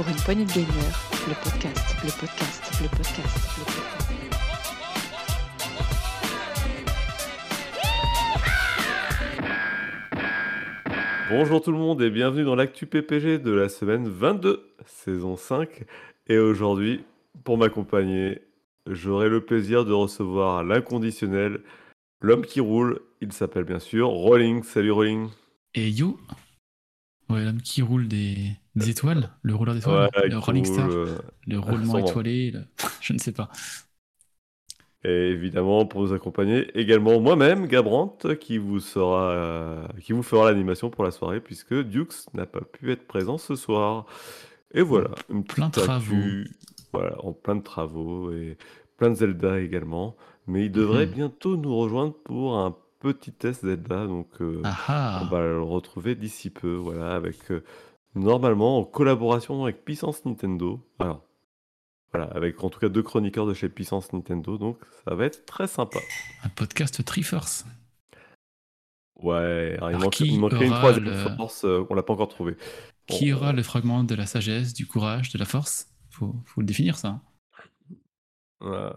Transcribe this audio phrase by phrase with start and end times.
[0.00, 4.08] Pour une poignée de gamers, le podcast, le podcast, le podcast, le podcast.
[11.28, 15.68] Bonjour tout le monde et bienvenue dans l'actu PPG de la semaine 22, saison 5.
[16.28, 17.04] Et aujourd'hui,
[17.44, 18.40] pour m'accompagner,
[18.86, 21.60] j'aurai le plaisir de recevoir l'inconditionnel,
[22.22, 23.00] l'homme qui roule.
[23.20, 24.62] Il s'appelle bien sûr Rolling.
[24.62, 25.28] Salut Rolling.
[25.74, 26.18] Et You?
[27.30, 28.36] Ouais, l'homme qui roule des,
[28.74, 32.06] des étoiles, le rouleur d'étoiles, Ouais, le Rolling Star, roule, euh, le roulement sûrement.
[32.08, 32.64] étoilé, le-
[33.00, 33.48] je ne sais pas.
[35.02, 40.50] Et évidemment, pour nous accompagner, également moi-même, Gabrant, qui vous sera, euh, qui vous fera
[40.50, 44.04] l'animation pour la soirée, puisque Dukes n'a pas pu être présent ce soir.
[44.74, 46.14] Et voilà, une Plein de travaux.
[46.92, 48.58] voilà, en plein de travaux et
[48.98, 50.16] plein de Zelda également.
[50.46, 51.12] Mais il devrait Mhm.
[51.12, 55.60] bientôt nous rejoindre pour un petit test Zelda, donc euh, Ah on ah va le
[55.62, 57.64] retrouver d'ici peu, voilà, avec euh,
[58.14, 60.80] normalement en collaboration avec Puissance Nintendo.
[61.00, 61.24] Alors,
[62.12, 65.44] voilà, avec en tout cas deux chroniqueurs de chez Puissance Nintendo, donc ça va être
[65.46, 65.98] très sympa.
[66.44, 67.64] Un podcast Triforce.
[69.16, 72.12] Ouais, alors il, Alors, manque, il manquerait une troisième le- force, euh, on l'a pas
[72.14, 72.52] encore trouvé.
[73.08, 75.88] Bon, Qui aura euh, le fragment de la sagesse, du courage, de la force?
[76.10, 77.08] Faut, faut le définir ça.
[77.08, 77.22] hein.
[78.62, 78.92] euh,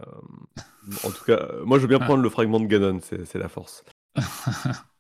[1.03, 2.05] en tout cas, moi je veux bien Ah.
[2.05, 3.83] prendre le fragment de Ganon, c'est la force.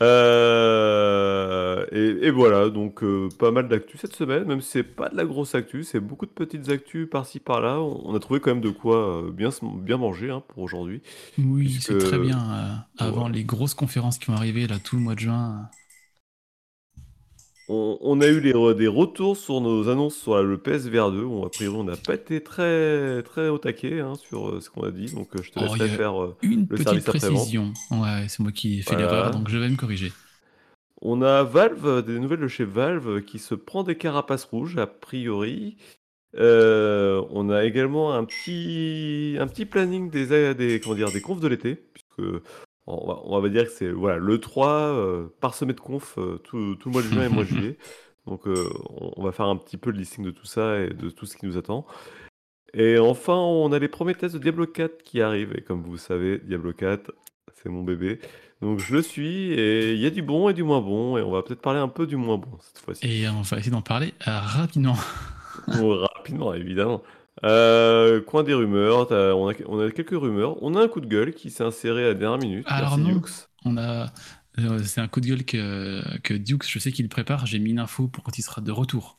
[0.00, 5.08] Euh, et, et voilà, donc euh, pas mal d'actu cette semaine, même si c'est pas
[5.08, 7.80] de la grosse actu, c'est beaucoup de petites actus par-ci par-là.
[7.80, 9.50] On, on a trouvé quand même de quoi euh, bien,
[9.96, 11.02] manger hein, pour aujourd'hui.
[11.38, 12.86] Oui, Puisque- c'est très bien.
[12.98, 13.28] avant Ouais.
[13.28, 15.70] les grosses conférences qui vont arriver là tout le mois de juin.
[17.70, 21.22] On, on a eu les re- des retours sur nos annonces sur le PSVR 2.
[21.24, 24.70] On, a priori, on n'a pas été très, très au taquet hein, sur euh, ce
[24.70, 26.22] qu'on a dit, donc euh, je te Oh, a- faire.
[26.22, 27.72] euh, Une Le petite service précision.
[27.90, 29.06] Ouais, c'est moi qui ai fait Voilà.
[29.12, 30.12] l'erreur, donc je vais me corriger.
[31.02, 34.44] On a Valve, euh, des nouvelles de chez Valve, euh, qui se prend des carapaces
[34.44, 35.76] rouges, a priori.
[36.36, 41.40] Euh, on a également un petit, un petit planning des, des, comment dire, des confs
[41.40, 42.42] de l'été, puisque
[42.88, 46.38] on va, on va dire que c'est voilà, le 3 euh, parsemé de confs euh,
[46.38, 47.76] tout, tout le mois de juin et le mois de juillet.
[48.26, 48.68] Donc euh,
[49.16, 51.36] on, va faire un petit peu le listing de tout ça et de tout ce
[51.36, 51.86] qui nous attend.
[52.74, 55.54] Et enfin, on a les premiers tests de Diablo 4 qui arrivent.
[55.56, 57.10] Et comme vous savez, Diablo 4,
[57.54, 58.20] c'est mon bébé.
[58.60, 61.16] Donc je le suis et il y a du bon et du moins bon.
[61.16, 63.06] Et on va peut-être parler un peu du moins bon cette fois-ci.
[63.06, 64.96] Et on va essayer d'en parler euh, rapidement.
[65.68, 67.02] Bon, rapidement, évidemment.
[67.44, 70.62] Euh, coin des rumeurs, on a, on a quelques rumeurs.
[70.62, 72.66] On a un coup de gueule qui s'est inséré à la dernière minute.
[72.68, 73.20] Alors Merci, non.
[73.20, 73.30] Dukes.
[73.64, 74.12] On a,
[74.58, 77.46] euh, c'est un coup de gueule que, que Dukes, je sais qu'il prépare.
[77.46, 79.18] J'ai mis une info pour quand il sera de retour.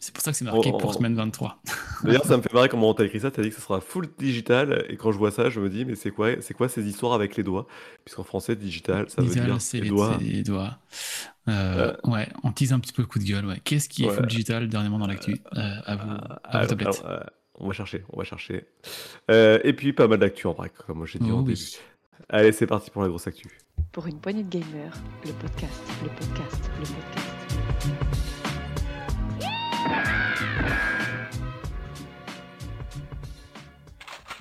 [0.00, 0.92] C'est pour ça que c'est marqué oh, pour oh.
[0.92, 1.62] semaine 23.
[2.04, 3.30] D'ailleurs, ça me fait marrer comment t'as écrit ça.
[3.30, 4.84] T'as dit que ce sera full digital.
[4.88, 7.12] Et quand je vois ça, je me dis, mais c'est quoi, c'est quoi ces histoires
[7.12, 7.66] avec les doigts?
[8.04, 10.16] Puisqu'en français, digital, ça veut Digital, dire c'est les les, doigts.
[10.18, 10.78] c'est les doigts.
[11.48, 13.44] Euh, Ouais, on tease un petit peu le coup de gueule.
[13.46, 13.60] Ouais.
[13.62, 14.14] Qu'est-ce qui est Ouais.
[14.16, 15.40] full digital dernièrement dans l'actu?
[15.56, 17.02] Euh, À vous, à vos alors, tablettes.
[17.04, 17.24] alors, euh,
[17.60, 18.64] on va chercher, on va chercher.
[19.30, 21.54] Euh, et puis pas mal d'actu en vrai, comme j'ai dit Oh en oui.
[21.54, 21.66] début.
[22.28, 23.46] Allez, c'est parti pour la grosse actu.
[23.92, 27.41] Pour une poignée de gamers, le podcast, le podcast, le podcast.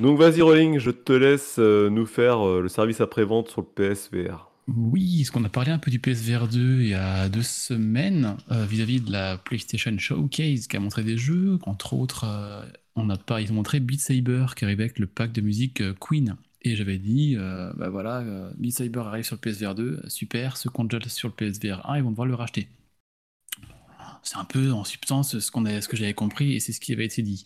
[0.01, 3.67] Donc vas-y Rolling, je te laisse euh, nous faire euh, le service après-vente sur le
[3.67, 4.49] PSVR.
[4.67, 8.35] Oui, ce qu'on a parlé un peu du PSVR 2 il y a deux semaines
[8.51, 12.25] euh, vis-à-vis de la PlayStation Showcase qui a montré des jeux, entre autres,
[12.95, 15.83] on a pas, ils ont montré Beat Saber qui arrivait avec le pack de musique
[15.99, 16.35] Queen.
[16.63, 17.35] Et j'avais dit,
[17.75, 18.23] bah voilà,
[18.57, 21.33] Beat Saber arrive sur le PSVR 2, euh, super, ceux qui ont déjà sur le
[21.35, 22.67] PSVR 1, ils vont devoir le racheter.
[24.23, 26.93] C'est un peu en substance ce, a- ce que j'avais compris et c'est ce qui
[26.93, 27.45] avait été dit.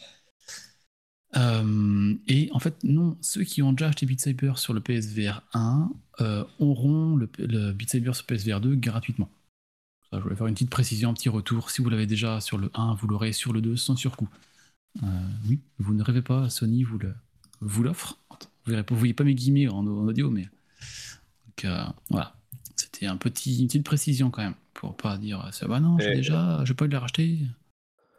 [1.36, 4.22] Euh, et en fait, non, ceux qui ont déjà acheté Beat
[4.58, 5.92] sur le PSVR 1
[6.22, 9.30] euh, auront le, le Beat Saber sur PSVR 2 gratuitement.
[10.14, 11.72] Je voulais faire une petite précision, un petit retour.
[11.72, 14.30] Si vous l'avez déjà sur le 1, vous l'aurez sur le 2 sans surcoût.
[15.04, 15.08] Euh,
[15.50, 17.14] oui, vous ne rêvez pas, Sony vous le
[17.60, 18.18] vous l'offre.
[18.66, 20.50] Vous ne voyez pas mes guillemets en, audio, mais
[22.10, 22.35] voilà.
[22.76, 25.68] C'était un petit, une petite précision quand même pour pas dire ça.
[25.68, 27.40] Bah non, j'ai déjà, j'ai pas eu de la racheter.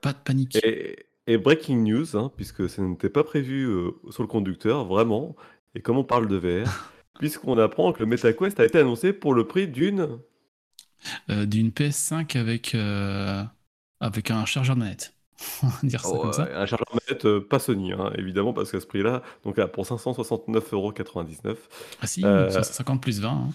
[0.02, 0.56] Pas de panique.
[0.64, 5.36] Et, et breaking news, hein, puisque ça n'était pas prévu euh, sur le conducteur, vraiment.
[5.74, 9.34] Et comme on parle de VR, puisqu'on apprend que le MetaQuest a été annoncé pour
[9.34, 10.18] le prix d'une.
[11.30, 13.42] Euh, d'une PS5 avec, euh,
[14.00, 15.12] avec un chargeur de manette.
[15.62, 16.44] On va dire ça Oh, comme ça.
[16.44, 19.84] un chargeur manette euh, pas Sony, hein, évidemment, parce qu'à ce prix-là, donc là, pour
[19.84, 21.56] 569,99€.
[22.00, 23.28] Ah si, euh, 550 plus 20.
[23.28, 23.50] hein.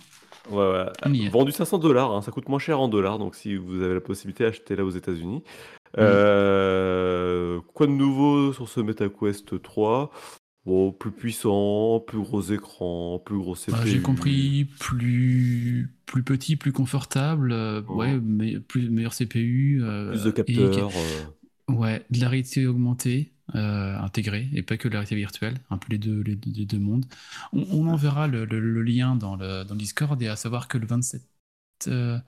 [0.49, 0.85] Ouais, ouais.
[1.05, 1.29] On y est.
[1.29, 4.01] Vendu 500 dollars, hein, ça coûte moins cher en dollars, donc si vous avez la
[4.01, 5.43] possibilité, achetez-la aux États-Unis.
[5.97, 5.99] Mm.
[5.99, 10.11] Euh, quoi de nouveau sur ce MetaQuest 3
[10.63, 13.75] Bon, plus puissant, plus gros écran, plus gros CPU.
[13.81, 17.95] Ah, J'ai compris, plus, plus petit, plus confortable, euh, Oh.
[17.95, 19.81] ouais, mais, plus, meilleur CPU.
[19.83, 20.89] euh, Plus de et- capteurs.
[20.95, 25.77] euh, Ouais, de la réalité augmentée euh, intégrée et pas que la réalité virtuelle, un
[25.77, 27.05] peu les deux, les deux, les deux mondes.
[27.53, 30.77] On, on enverra le, le- le lien dans le, dans Discord et à savoir que
[30.77, 31.21] le 27,
[31.87, 32.19] euh,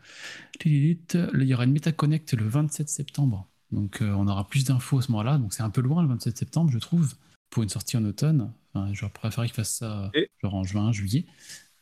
[0.66, 0.98] il
[1.44, 3.48] y aura une MetaConnect le 27 septembre.
[3.72, 5.38] Donc euh, on aura plus d'infos à ce moment-là.
[5.38, 7.16] Donc c'est un peu loin le 27 septembre, je trouve,
[7.50, 8.52] pour une sortie en automne.
[8.74, 11.26] Enfin, j'aurais préféré qu'ils fassent ça Et- genre en juin, juillet.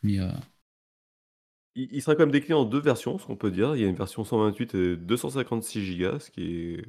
[0.03, 0.31] Mais euh,
[1.75, 3.75] Il, il sera quand même décliné en deux versions, ce qu'on peut dire.
[3.75, 6.85] Il y a une version 128 et 256 Go, ce qui est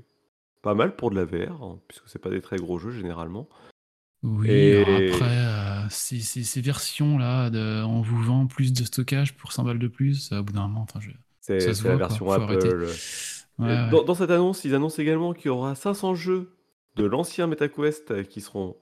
[0.63, 3.49] pas mal pour de la VR, hein, puisque c'est pas des très gros jeux généralement.
[4.23, 7.51] Oui, Et- après, euh, ces, ces- ces versions-là,
[7.87, 10.63] on vous vend plus de stockage pour 100 balles de plus, euh, au bout d'un
[10.69, 11.11] moment, enfin, je...
[11.41, 12.87] C'est la voit, version Apple.
[13.59, 13.91] Ouais.
[13.91, 16.53] Dans, dans cette annonce, ils annoncent également qu'il y aura 500 jeux
[16.95, 18.77] de l'ancien MetaQuest euh, qui seront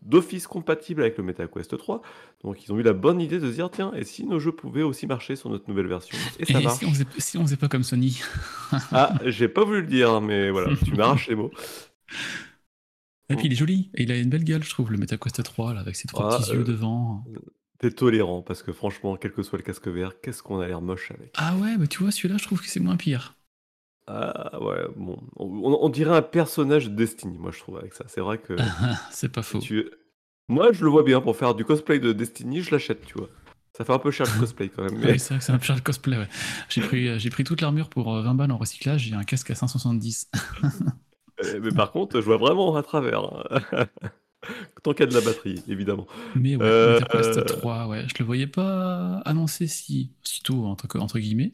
[0.00, 2.02] d'office compatibles avec le MetaQuest 3.
[2.42, 4.52] Donc ils ont eu la bonne idée de se dire tiens, et si nos jeux
[4.52, 6.18] pouvaient aussi marcher sur notre nouvelle version?
[6.38, 6.78] Et ça Et marche.
[6.78, 8.20] si on, faisait, si on faisait pas comme Sony?
[8.92, 11.50] Ah, j'ai pas voulu le dire, mais voilà, tu m'arraches les mots.
[13.28, 15.42] Et puis il est joli, et il a une belle gueule, je trouve, le MetaQuest
[15.42, 17.24] 3, là, avec ses trois Ah, petits euh, yeux devant.
[17.78, 20.80] T'es tolérant, parce que franchement, quel que soit le casque VR, qu'est-ce qu'on a l'air
[20.82, 21.32] moche avec.
[21.36, 23.36] Ah ouais, mais tu vois, celui-là, je trouve que c'est moins pire.
[24.06, 25.22] Ah ouais, bon.
[25.36, 25.46] On,
[25.80, 28.04] on dirait un personnage de Destiny, moi je trouve, avec ça.
[28.08, 28.54] C'est vrai que
[29.10, 29.60] c'est pas faux.
[29.60, 29.88] tu...
[30.48, 33.28] Moi je le vois bien pour faire du cosplay de Destiny, je l'achète, tu vois.
[33.76, 34.98] Ça fait un peu cher le cosplay quand même.
[34.98, 35.12] Mais...
[35.12, 36.28] Oui, c'est vrai que c'est un peu cher le cosplay, ouais.
[36.68, 39.24] J'ai pris, euh, j'ai pris toute l'armure pour euh, 20 balles en recyclage, j'ai un
[39.24, 40.30] casque à 570.
[41.42, 43.20] Euh, mais par contre, je vois vraiment à travers.
[43.24, 43.86] hein.
[44.82, 46.06] Tant qu'il y a de la batterie, évidemment.
[46.34, 50.98] Mais ouais, Euh, euh, 3, ouais, je le voyais pas annoncé si, si tôt, entre,
[50.98, 51.52] entre guillemets.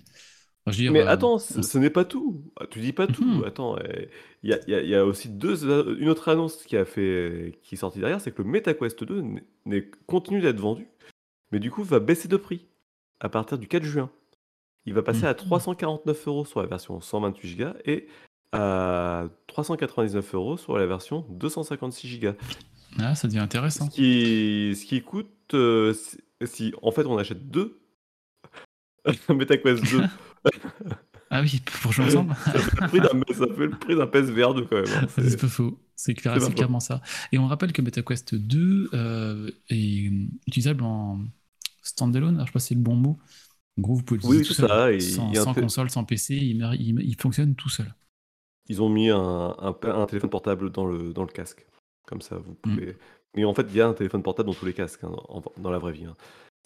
[0.69, 2.43] Enfin, je veux dire, Mais euh, attends, ce, ce n'est pas tout.
[2.61, 3.25] Ah, Tu dis pas tout.
[3.25, 3.44] Mhm.
[3.44, 3.82] Attends, euh,
[4.43, 7.75] il y, a, y y aussi deux, euh, une autre annonce qui a fait, qui
[7.75, 10.87] est sortie derrière, c'est que le MetaQuest 2 n'est- n'est- continue d'être vendu,
[11.53, 12.67] mais du coup va baisser de prix
[13.20, 14.11] à partir du 4 juin.
[14.87, 15.37] Il va passer à Mhm.
[15.37, 18.06] 349 euros sur la version 128 Go et
[18.53, 22.31] à 399 euros sur la version 256 Go.
[22.99, 23.87] ah, ça devient intéressant.
[23.87, 27.79] Ce qui, ce qui coûte, euh, si, si en fait on achète deux
[29.29, 30.00] MetaQuest 2,
[31.31, 34.06] Ah oui, pour jouer ensemble ça fait le prix d'un- ça fait le prix d'un
[34.06, 34.87] PSVR 2 quand même.
[34.94, 35.06] hein.
[35.19, 35.79] C'est- pas faux.
[35.94, 37.02] C'est clair, c'est clairement ça.
[37.32, 40.11] Et on rappelle que MetaQuest 2 euh, est
[40.46, 41.20] utilisable en
[41.82, 42.37] standalone.
[42.37, 43.19] Alors, je sais pas si c'est le bon mot.
[43.76, 44.69] En gros, vous pouvez Oui, l'utiliser c'est tout seul.
[44.69, 44.93] ça.
[44.93, 47.93] et sans console, sans PC, il, mar- il- il fonctionne tout seul.
[48.69, 51.67] Ils ont mis un, un- un téléphone portable dans le, dans le casque.
[52.06, 52.56] Comme ça, vous Mm.
[52.75, 52.96] pouvez.
[53.37, 55.43] Mais en fait, il y a un téléphone portable dans tous les casques, hein, en-
[55.58, 56.06] dans la vraie vie.
[56.06, 56.17] hein.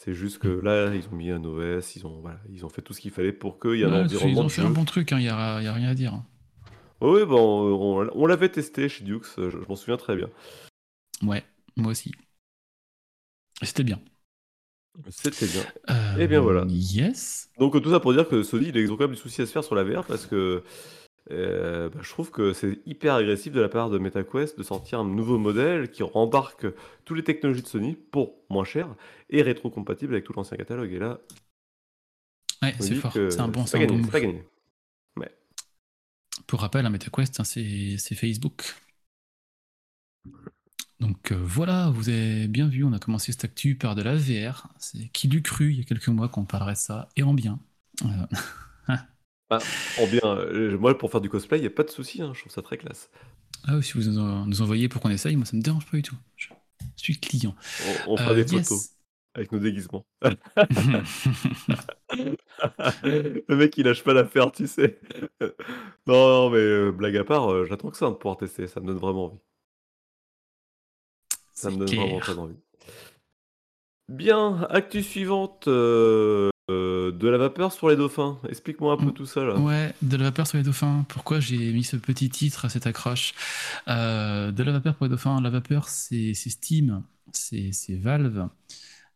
[0.04, 2.82] C'est juste que là, ils ont mis un OS, ils ont, voilà, ils ont fait
[2.82, 4.70] tout ce qu'il fallait pour qu'il y ait un Ouais, ils environnement ont fait un
[4.70, 6.12] bon truc, il n'y a, rien à dire.
[6.14, 6.26] hein.
[7.00, 10.28] Oui, bon, on, on l'avait testé chez Dukes, je, je m'en souviens très bien.
[11.22, 11.44] Ouais,
[11.76, 12.10] moi aussi.
[13.62, 14.00] C'était bien.
[15.08, 15.62] C'était bien.
[15.90, 16.64] Euh, Eh bien, voilà.
[16.68, 17.48] Yes.
[17.58, 19.52] Donc tout ça pour dire que Sony, ils ont quand même du souci à se
[19.52, 20.64] faire sur la VR parce que
[21.30, 25.00] euh, bah, je trouve que c'est hyper agressif de la part de MetaQuest de sortir
[25.00, 26.66] un nouveau modèle qui rembarque
[27.04, 28.88] toutes les technologies de Sony pour moins cher
[29.30, 30.92] et rétro-compatible avec tout l'ancien catalogue.
[30.92, 31.20] Et là,
[32.62, 33.12] Ouais, c'est fort.
[33.12, 34.44] C'est un bon, c'est pas bon pas gagné.
[36.46, 38.74] Pour rappel, un MetaQuest, hein, c'est c'est Facebook.
[41.00, 44.14] Donc euh, voilà, vous avez bien vu, on a commencé cette actu par de la
[44.14, 44.68] VR.
[44.78, 47.34] C'est qui l'eût cru il y a quelques mois qu'on parlerait de ça, et en
[47.34, 47.58] bien.
[48.04, 48.08] Euh,
[49.98, 52.32] En bien, euh, moi pour faire du cosplay, il n'y a pas de souci, hein,
[52.34, 53.10] je trouve ça très classe.
[53.66, 56.02] ah oui, si vous nous envoyez pour qu'on essaye, moi ça me dérange pas du
[56.02, 56.16] tout.
[56.36, 56.48] Je
[56.96, 57.54] suis client.
[58.06, 58.90] On, on fera Euh, des photos
[59.34, 60.06] avec nos déguisements.
[63.02, 65.00] Le mec il lâche pas l'affaire, tu sais.
[66.06, 68.80] non, non, mais euh, blague à part, euh, j'attends que ça de pouvoir tester, ça
[68.80, 69.38] me donne vraiment envie.
[71.54, 72.00] Ça me donne clair.
[72.00, 72.56] vraiment très envie.
[74.08, 76.50] Bien, actu suivante euh,
[77.08, 78.38] euh, de la vapeur sur les dauphins.
[78.48, 79.12] Explique-moi un peu Mm.
[79.14, 79.58] tout ça là.
[79.58, 81.04] Ouais, de la vapeur sur les dauphins.
[81.08, 83.34] Pourquoi j'ai mis ce petit titre à cette accroche
[83.88, 85.40] Euh, De la vapeur pour les dauphins.
[85.40, 88.48] La vapeur, c'est c'est Steam, c'est c'est Valve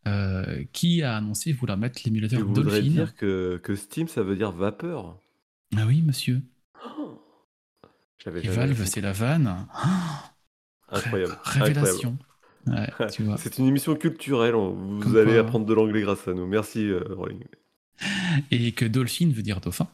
[0.06, 2.80] euh, qui a annoncé vouloir mettre l'émulateur Dolphin.
[2.80, 5.18] dire que, que Steam ça veut dire vapeur
[5.76, 6.40] Ah oui, monsieur.
[8.26, 9.66] Et Valve, c'est la vanne.
[10.90, 11.36] Incroyable.
[11.44, 12.16] ré- Révélation.
[12.66, 12.88] Ouais.
[13.38, 15.40] C'est une émission culturelle, vous Comme allez quoi.
[15.40, 16.46] apprendre de l'anglais grâce à nous.
[16.46, 17.44] Merci euh, Rolling.
[18.50, 19.88] Et que Dolphin veut dire dauphin.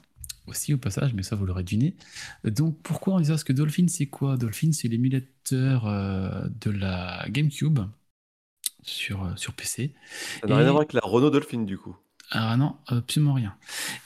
[0.49, 1.95] Aussi au passage, mais ça vous l'aurez deviné.
[2.45, 3.33] Donc pourquoi on dit ça?
[3.35, 4.37] Parce que Dolphin, c'est quoi?
[4.37, 7.79] Dolphin, c'est l'émulateur euh, de la GameCube
[8.83, 9.95] sur, euh, sur PC.
[10.41, 11.97] Ça n'a rien Et- à voir avec la Renault Dolphin du coup.
[12.33, 13.55] Ah non, absolument rien.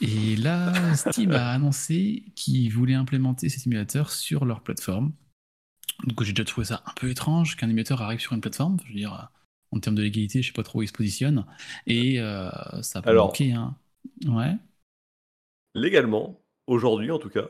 [0.01, 5.13] Et là, Steam a annoncé qu'ils voulaient implémenter ces simulateurs sur leur plateforme.
[6.05, 8.77] Donc j'ai déjà trouvé ça un peu étrange qu'un émulateur arrive sur une plateforme.
[8.85, 9.31] Je veux dire,
[9.71, 11.47] en termes de légalité, je sais pas trop où il se positionne.
[11.87, 12.51] Et euh,
[12.83, 13.53] ça a pas Alors, manqué.
[13.53, 13.75] Hein.
[14.27, 14.57] Ouais.
[15.75, 17.49] Légalement, aujourd'hui en tout cas,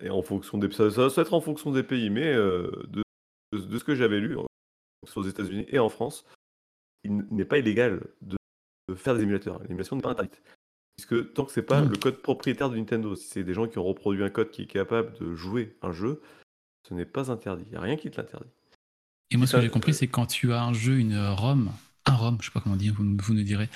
[0.00, 3.02] et en fonction des ça ça doit être en fonction des pays, mais heu, de
[3.52, 4.36] de ce que j'avais lu,
[5.16, 6.24] aux États-Unis et en France,
[7.04, 8.36] il n'est pas illégal de
[8.88, 9.62] de faire des émulateurs.
[9.62, 10.42] L'émulation n'est pas interdite.
[10.96, 11.90] Puisque tant que c'est pas Mmh.
[11.90, 14.62] le code propriétaire de Nintendo, si c'est des gens qui ont reproduit un code qui
[14.62, 16.20] est capable de jouer un jeu,
[16.88, 17.64] ce n'est pas interdit.
[17.68, 18.50] Il y a rien qui te l'interdit.
[19.30, 21.70] Et moi, ce que j'ai compris, heu c'est quand tu as un jeu, une ROM,
[22.10, 23.68] un ROM, je sais pas comment dire, vous, vous nous direz.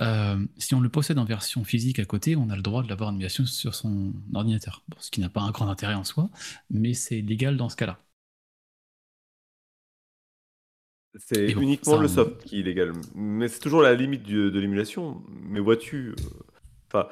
[0.00, 2.88] Euh, si on le possède en version physique à côté, on a le droit de
[2.88, 4.82] l'avoir en émulation sur son ordinateur.
[4.88, 6.30] Bon, ce qui n'a pas un grand intérêt en soi,
[6.70, 7.98] mais c'est légal dans ce cas-là.
[11.16, 12.92] C'est bon, uniquement ça, le soft qui est illégal.
[13.14, 15.22] Mais c'est toujours la limite du- de l'émulation.
[15.28, 16.14] Mais vois-tu, euh,
[16.88, 17.08] enfin,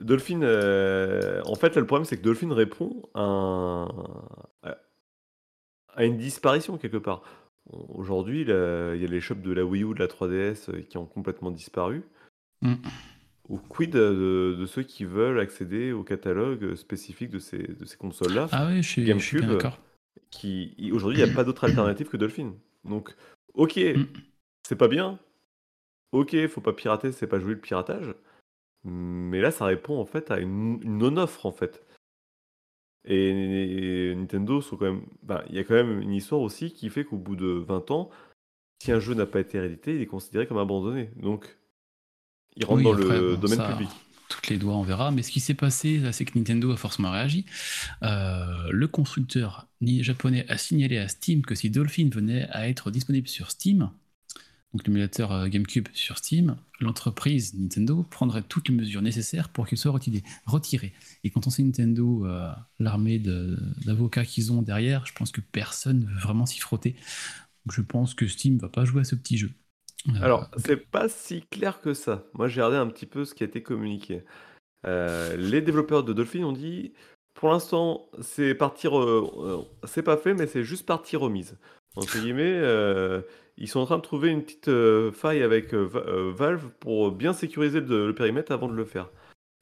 [0.00, 3.88] Dolphin, euh, en fait, là, le problème, c'est que Dolphin répond à, un-
[4.64, 4.78] à-
[5.94, 7.22] à une disparition quelque part.
[7.72, 10.96] Aujourd'hui, il y a les shops de la Wii U, de la 3DS euh, qui
[10.98, 12.02] ont complètement disparu.
[12.62, 12.74] Mm.
[13.48, 17.96] Ou quid de, de ceux qui veulent accéder au catalogue spécifique de ces, de ces
[17.96, 18.48] consoles-là?
[18.52, 19.78] Ah oui, je suis, je suis bien GameCube, d'accord.
[20.30, 22.54] qui aujourd'hui il n'y a pas d'autre alternative que Dolphin.
[22.84, 23.14] Donc,
[23.54, 24.06] ok, Mm.
[24.66, 25.18] c'est pas bien.
[26.12, 28.14] Ok, faut pas pirater, c'est pas jouer le piratage.
[28.84, 31.84] Mais là, ça répond en fait à une, une non-offre en fait.
[33.04, 35.02] Et, Nintendo sont quand même.
[35.22, 37.90] ben, Il y a quand même une histoire aussi qui fait qu'au bout de 20
[37.90, 38.10] ans,
[38.82, 41.10] si un jeu n'a pas été réédité, il est considéré comme abandonné.
[41.16, 41.58] Donc,
[42.56, 43.90] il rentre Oui, dans après, le bon, domaine ça, public.
[44.28, 45.10] Toutes les doigts, on verra.
[45.10, 47.46] Mais ce qui s'est passé, c'est que Nintendo a forcément réagi.
[48.02, 53.28] Euh, le constructeur japonais a signalé à Steam que si Dolphin venait à être disponible
[53.28, 53.90] sur Steam,
[54.72, 59.78] donc l'émulateur euh, GameCube sur Steam, l'entreprise Nintendo prendrait toutes les mesures nécessaires pour qu'il
[59.78, 60.22] soit retiré.
[60.46, 60.92] retiré.
[61.24, 66.00] Et quand on sait Nintendo, euh, l'armée d'avocats qu'ils ont derrière, je pense que personne
[66.00, 66.92] ne veut vraiment s'y frotter.
[67.66, 69.50] Donc je pense que Steam va pas jouer à ce petit jeu.
[70.08, 72.24] Euh, Alors, c'est pas si clair que ça.
[72.32, 74.22] Moi, j'ai regardé un petit peu ce qui a été communiqué.
[74.86, 76.94] Euh, les développeurs de Dolphin ont dit,
[77.34, 81.58] pour l'instant, c'est partie, re- c'est pas fait, mais c'est juste partie remise.
[81.96, 82.60] Entre guillemets,
[83.60, 86.70] ils sont en train de trouver une petite euh, faille avec euh, Va- euh, Valve
[86.80, 89.10] pour bien sécuriser le, le périmètre avant de le faire.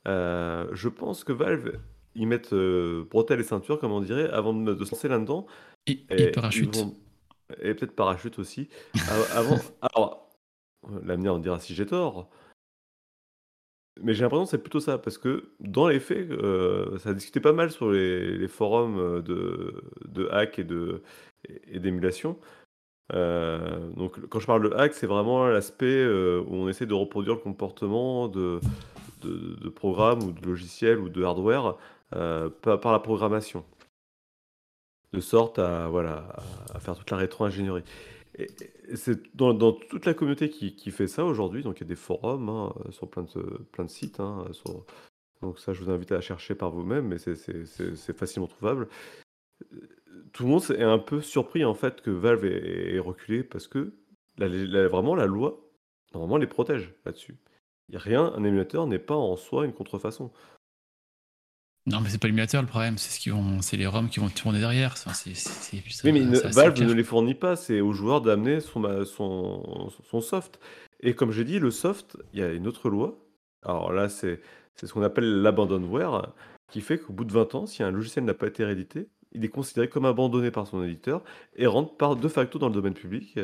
[0.06, 1.78] Euh, je pense que Valve,
[2.14, 5.46] ils mettent euh, bretelles et ceintures, comme on dirait, avant de, de se lancer là-dedans.
[6.10, 6.74] et, parachute.
[6.74, 6.96] vont-
[7.60, 8.68] Et peut-être parachute aussi.
[8.94, 10.30] A- Avant, alors,
[11.02, 12.30] l'avenir on dira si j'ai tort.
[14.00, 17.14] Mais j'ai l'impression que c'est plutôt ça, parce que dans les faits, euh, ça a
[17.14, 21.02] discuté pas mal sur les, les forums euh, de, de hack et de
[21.66, 22.38] et d'émulation.
[23.14, 26.94] Euh, donc quand je parle de hack, c'est vraiment l'aspect euh, où on essaie de
[26.94, 28.60] reproduire le comportement de,
[29.22, 31.76] de, programmes ou de logiciels ou de hardware
[32.14, 33.64] euh, par, la programmation
[35.12, 36.36] de sorte à, voilà,
[36.74, 37.84] à- faire toute la rétro-ingénierie.
[38.38, 38.46] Et,
[38.94, 41.96] c'est dans, toute la communauté qui, qui fait ça aujourd'hui, donc il y a des
[41.96, 44.46] forums hein, sur plein de, plein de sites, hein,
[45.42, 48.88] donc ça je vous invite à chercher par vous-même, mais c'est- c'est facilement trouvable.
[50.32, 53.66] Tout le monde est un peu surpris en fait que Valve ait, ait reculé parce
[53.68, 53.92] que
[54.38, 55.58] la- la- vraiment la loi,
[56.14, 57.36] normalement, les protège là-dessus.
[57.88, 60.30] Il y a rien, un émulateur n'est pas en soi une contrefaçon.
[61.86, 64.20] Non, mais c'est pas l'émulateur le problème, c'est ce qu'ils vont, c'est les ROM qui
[64.20, 64.92] vont tourner derrière.
[64.92, 65.52] Enfin, ça-
[66.04, 70.20] Oui, mais ne- Valve ne les fournit pas, c'est au joueur d'amener son, son, son
[70.20, 70.60] soft.
[71.00, 73.18] Et comme j'ai dit, le soft, il y a une autre loi.
[73.64, 74.40] Alors là, c'est
[74.74, 76.32] c'est ce qu'on appelle l'abandonware,
[76.70, 79.44] qui fait qu'au bout de 20 ans, si un logiciel n'a pas été réédité, il
[79.44, 81.22] est considéré comme abandonné par son éditeur
[81.56, 83.38] et rentre par de facto dans le domaine public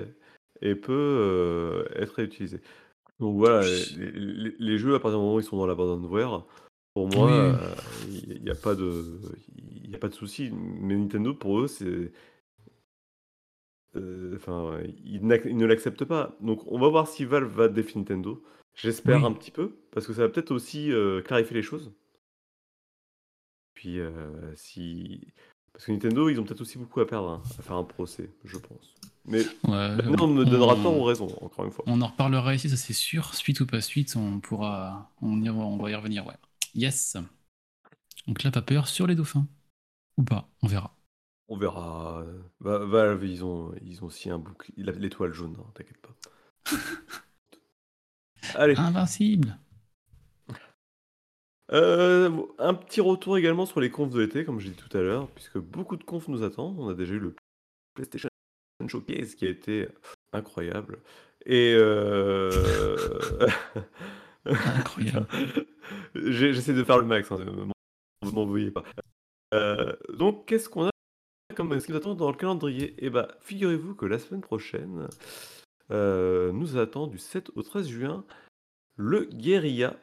[0.63, 2.61] et, peut euh, être réutilisé.
[3.21, 3.63] Donc voilà,
[3.97, 6.45] les, les- les jeux, à partir du moment où ils sont dans l'abandonware,
[6.95, 7.33] pour moi, Oui.
[7.33, 7.75] euh,
[8.29, 9.21] il n'y a pas de,
[9.57, 10.51] il a pas de souci.
[10.53, 12.13] Mais Nintendo, pour eux, c'est,
[13.97, 16.37] euh, enfin, ils, ne l'acceptent pas.
[16.41, 18.43] Donc, on va voir si Valve va défier Nintendo.
[18.75, 19.27] J'espère Oui.
[19.27, 21.93] un petit peu, parce que ça va peut-être aussi euh, clarifier les choses.
[23.75, 25.33] Puis, euh, si,
[25.75, 28.31] parce que Nintendo, ils ont peut-être aussi beaucoup à perdre hein, à faire un procès,
[28.45, 28.95] je pense.
[29.27, 29.47] Mais Ouais,
[29.97, 31.85] l'avenir me donnera on- tort ou raison, encore une fois.
[31.87, 33.35] On en reparlera ici, ça c'est sûr.
[33.35, 36.37] Suite ou pas suite, on pourra, on, y- on va y revenir, ouais.
[36.75, 37.17] Yes.
[38.27, 39.47] Donc là, pas peur sur les dauphins.
[40.17, 40.97] Ou pas, on verra.
[41.49, 42.25] On verra.
[42.61, 46.15] Va- Valve, ils ont, ils ont aussi un a l'étoile jaune, hein, t'inquiète pas.
[48.55, 49.59] Allez, Invincible.
[51.75, 55.01] Euh, un petit retour également sur les confs de l'été, comme j'ai dit tout à
[55.01, 56.79] l'heure, puisque beaucoup de confs nous attendent.
[56.79, 57.35] On a déjà eu le
[57.95, 58.29] PlayStation
[58.87, 59.89] Showcase qui a été
[60.33, 61.01] incroyable.
[61.47, 62.51] Et euh...
[64.47, 65.27] Incroyable.
[66.15, 67.39] J'essaie de faire le max, hein,
[68.23, 68.85] ne m'en veuillez pas.
[69.53, 70.91] Euh, donc, qu'est-ce qu'on a
[71.57, 72.95] comme ce qui nous attend dans le calendrier?
[72.99, 75.09] Eh bah, figurez-vous que la semaine prochaine,
[75.91, 78.25] nous attend du 7 au 13 juin
[78.97, 79.97] le Guerilla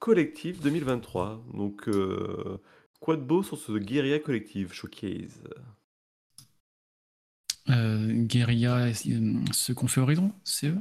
[0.00, 1.44] Collective 2023.
[1.54, 2.58] Donc, euh,
[3.00, 5.44] quoi de beau sur ce Guerilla Collective Showcase?
[7.68, 8.92] Euh, Guerilla, euh,
[9.52, 10.78] ce qu'on fait Horizon, c'est eux?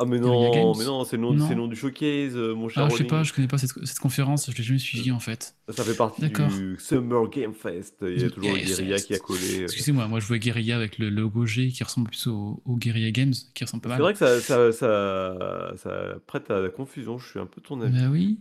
[0.00, 2.84] Ah mais non, mais non, c'est le c'est le nom du showcase, euh, mon cher
[2.84, 5.20] Ah, je sais pas, je connais pas cette, cette conférence, je l'ai jamais suivi en
[5.20, 5.54] fait.
[5.68, 7.96] Ça fait partie du Summer Game Fest.
[8.00, 9.60] Il y a toujours le Guerilla qui a collé.
[9.60, 9.62] euh.
[9.64, 13.10] Excusez-moi, moi je vois Guerilla avec le logo G qui ressemble plus au, au Guerilla
[13.10, 14.02] Games, qui ressemble pas C'est mal.
[14.02, 17.92] vrai que ça, ça, ça, ça prête à la confusion, je suis un peu avis.
[17.92, 18.40] Bah oui.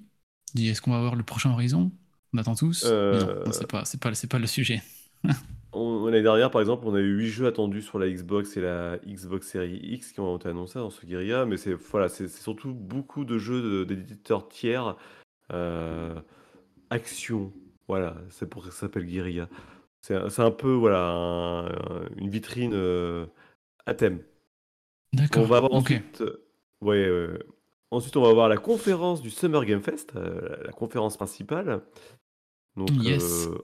[0.58, 1.92] Est-ce qu'on va avoir le prochain Horizon?
[2.34, 2.84] On attend tous?
[2.84, 4.82] Mais Euh, Non, non, c'est pas, c'est pas, c'est pas le sujet.
[5.72, 8.62] On- L'année dernière, par exemple, on a eu 8 jeux attendus sur la Xbox et
[8.62, 12.28] la Xbox Series X qui ont été annoncés dans ce Guerilla, mais c'est voilà, c'est
[12.28, 14.96] c'est surtout beaucoup de jeux de- d'éditeurs tiers.
[15.52, 16.14] euh,
[16.92, 17.52] action,
[17.88, 19.50] voilà, c'est pour ça que ça s'appelle Guerilla.
[20.02, 23.26] C'est un, c'est un peu voilà, un- une vitrine euh,
[23.88, 24.20] à thème.
[25.14, 25.46] On D'accord.
[25.46, 25.78] va avoir ok.
[25.92, 26.48] ensuite, euh,
[26.82, 27.40] ouais, euh,
[27.92, 31.82] ensuite, on va avoir la conférence du Summer Game Fest, euh, la conférence principale.
[32.76, 33.48] Donc, Yes.
[33.48, 33.58] euh,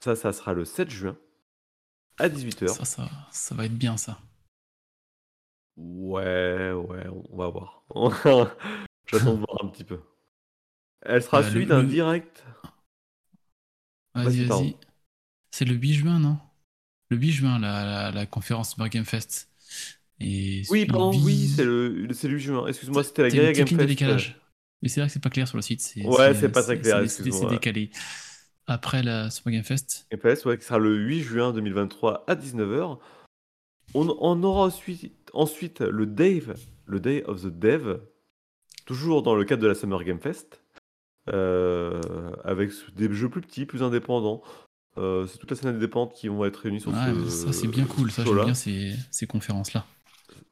[0.00, 1.16] ça, ça sera le 7 juin
[2.18, 2.68] à 18h.
[2.68, 4.18] Ça, ça, ça va être bien ça.
[5.76, 7.84] Ouais, ouais, on va voir.
[9.06, 10.00] J'attends de voir un petit peu.
[11.02, 12.44] Elle sera Euh, suivie d'un le- direct.
[14.14, 14.76] Vas-y, Vas-y.
[15.50, 16.38] C'est le 8 juin, non?
[17.10, 19.48] Le 8 juin, la, la, la conférence Summer Game Fest.
[20.20, 22.66] Et Oui, pardon, oui, c'est le, c'est le 8 juin.
[22.66, 23.86] Excuse-moi, c'était la Guerilla Game Fest.
[23.88, 24.40] décalage.
[24.82, 25.80] Mais c'est vrai que c'est pas clair sur le site.
[25.80, 27.08] C'est, Ouais, c'est pas très clair.
[27.08, 27.90] C'est décalé.
[28.68, 32.34] Après la Summer Game Fest, Game Fest, ouais, qui sera le 8 juin 2023 à
[32.34, 32.98] 19h.
[33.94, 37.98] On, on aura ensuite, ensuite le Dave, le Day of the Dev,
[38.84, 40.62] toujours dans le cadre de la Summer Game Fest,
[41.32, 42.00] euh,
[42.44, 44.42] avec des jeux plus petits, plus indépendants.
[44.98, 47.68] Euh, c'est toute la scène indépendante qui vont être réunis sur ouais, ce ça c'est
[47.68, 48.10] bien cool.
[48.10, 49.84] Ça, j'aime bien ces, ces conférences-là.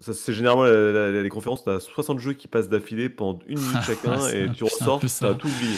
[0.00, 3.38] Ça, c'est généralement la- la- les conférences, tu as 60 jeux qui passent d'affilée pendant
[3.46, 5.30] une minute chacun et tu ressors, peu tu ça.
[5.30, 5.76] as tout oublié.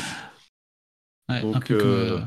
[1.29, 2.21] Ouais, un Donc, peu euh, euh,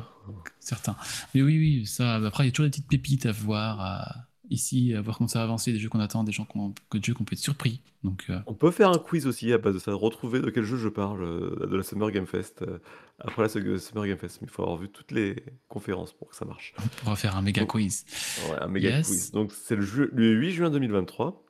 [0.59, 0.95] certains.
[1.33, 2.15] Mais oui, oui, ça.
[2.15, 4.15] Après, il y a toujours des petites pépites à voir à-
[4.49, 6.97] ici, à voir comment ça va avancer, des jeux qu'on attend, des gens qu'on, que
[6.97, 7.81] des jeux qu'on peut être surpris.
[8.03, 10.65] Donc, euh, On peut faire un quiz aussi à base de ça, retrouver de quel
[10.65, 12.79] jeu je parle euh, de la Summer Game Fest euh,
[13.19, 14.39] après la Su- Summer Game Fest.
[14.41, 15.37] Mais il faut avoir vu toutes les
[15.69, 16.73] conférences pour que ça marche.
[16.83, 18.05] on pourra faire un méga Donc, quiz.
[18.49, 19.07] Ouais, un méga Yes.
[19.07, 19.31] quiz.
[19.31, 21.45] Donc c'est le, le 8 juin 2023.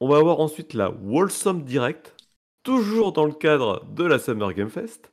[0.00, 2.16] On va avoir ensuite la Wholesome Direct,
[2.62, 5.11] toujours dans le cadre de la Summer Game Fest,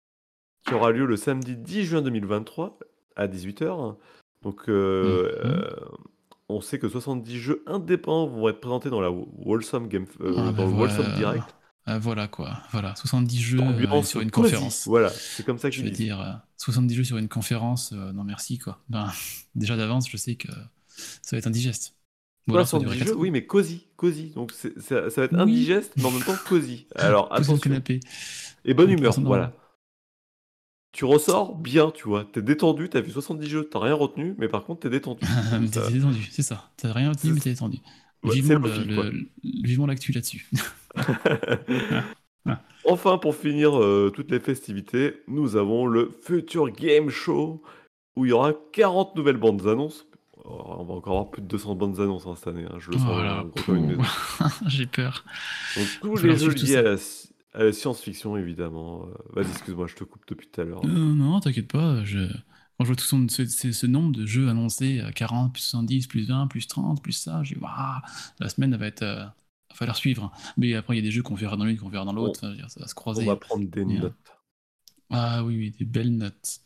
[0.65, 2.77] qui aura lieu le samedi 10 juin 2023
[3.15, 3.95] à 18h.
[4.43, 5.51] Donc euh, Mhm.
[5.51, 5.69] euh,
[6.47, 10.41] on sait que 70 jeux indépendants vont être présentés dans la Wholesome Game euh, Ah,
[10.41, 10.93] dans bah, le voilà.
[10.93, 11.43] Wholesome Direct.
[11.87, 12.57] Euh, une quoi.
[12.71, 14.85] Voilà, 70 jeux euh, sur une conférence.
[14.87, 18.11] Voilà, c'est comme ça Je qu'ils veux dire, euh, 70 jeux sur une conférence, euh,
[18.11, 18.79] non merci quoi.
[18.89, 19.11] Ben,
[19.55, 20.49] déjà d'avance, je sais que
[20.87, 21.95] ça va être indigeste.
[22.47, 24.29] Voilà, alors ça va durer 70 quatre jeux, oui, mais cosy, cosy.
[24.35, 25.41] Donc ça, ça va être Oui.
[25.41, 26.85] indigeste, mais en même temps cosy.
[26.95, 27.57] Alors attention.
[27.57, 27.99] canapé.
[28.65, 29.53] Et bonne humeur, voilà.
[30.91, 32.25] Tu ressors bien, tu vois.
[32.25, 35.21] T'es détendu, t'as vu 70 jeux, t'as rien retenu, mais par contre t'es détendu.
[35.71, 36.69] T'es détendu, c'est ça.
[36.77, 37.77] T'as rien retenu, mais t'es détendu.
[38.23, 40.49] Ouais, vivement, le, le- l'actu là-dessus.
[42.85, 47.61] enfin, pour finir euh, toutes les festivités, nous avons le Future Game Show
[48.15, 50.05] où il y aura 40 nouvelles bandes annonces.
[50.43, 52.91] Oh, on va encore avoir plus de 200 bandes annonces hein, cette année, hein, je
[52.91, 53.07] le sens
[53.67, 54.01] une maison.
[54.67, 55.23] J'ai peur.
[55.77, 56.95] Donc tous va les jeux liés à la,
[57.53, 59.07] la science-fiction évidemment.
[59.07, 60.83] Euh, Vas-y, excuse-moi, je te coupe depuis tout à l'heure.
[60.83, 62.03] Euh, non, t'inquiète pas.
[62.05, 62.27] Je...
[62.77, 65.61] Quand je vois tout son- ce, ce- ce nombre de jeux annoncés, euh, 40, plus
[65.63, 68.01] 70, plus 20, plus 30, plus ça, j'ai dit, waouh,
[68.39, 69.03] la semaine, elle va être.
[69.03, 70.31] euh, va falloir suivre.
[70.57, 72.39] Mais après, il y a des jeux qu'on verra dans l'une, qu'on verra dans l'autre.
[72.41, 73.25] Ça, va se On croiser.
[73.25, 74.13] va prendre des notes.
[75.09, 76.59] Ah oui, oui, des belles notes.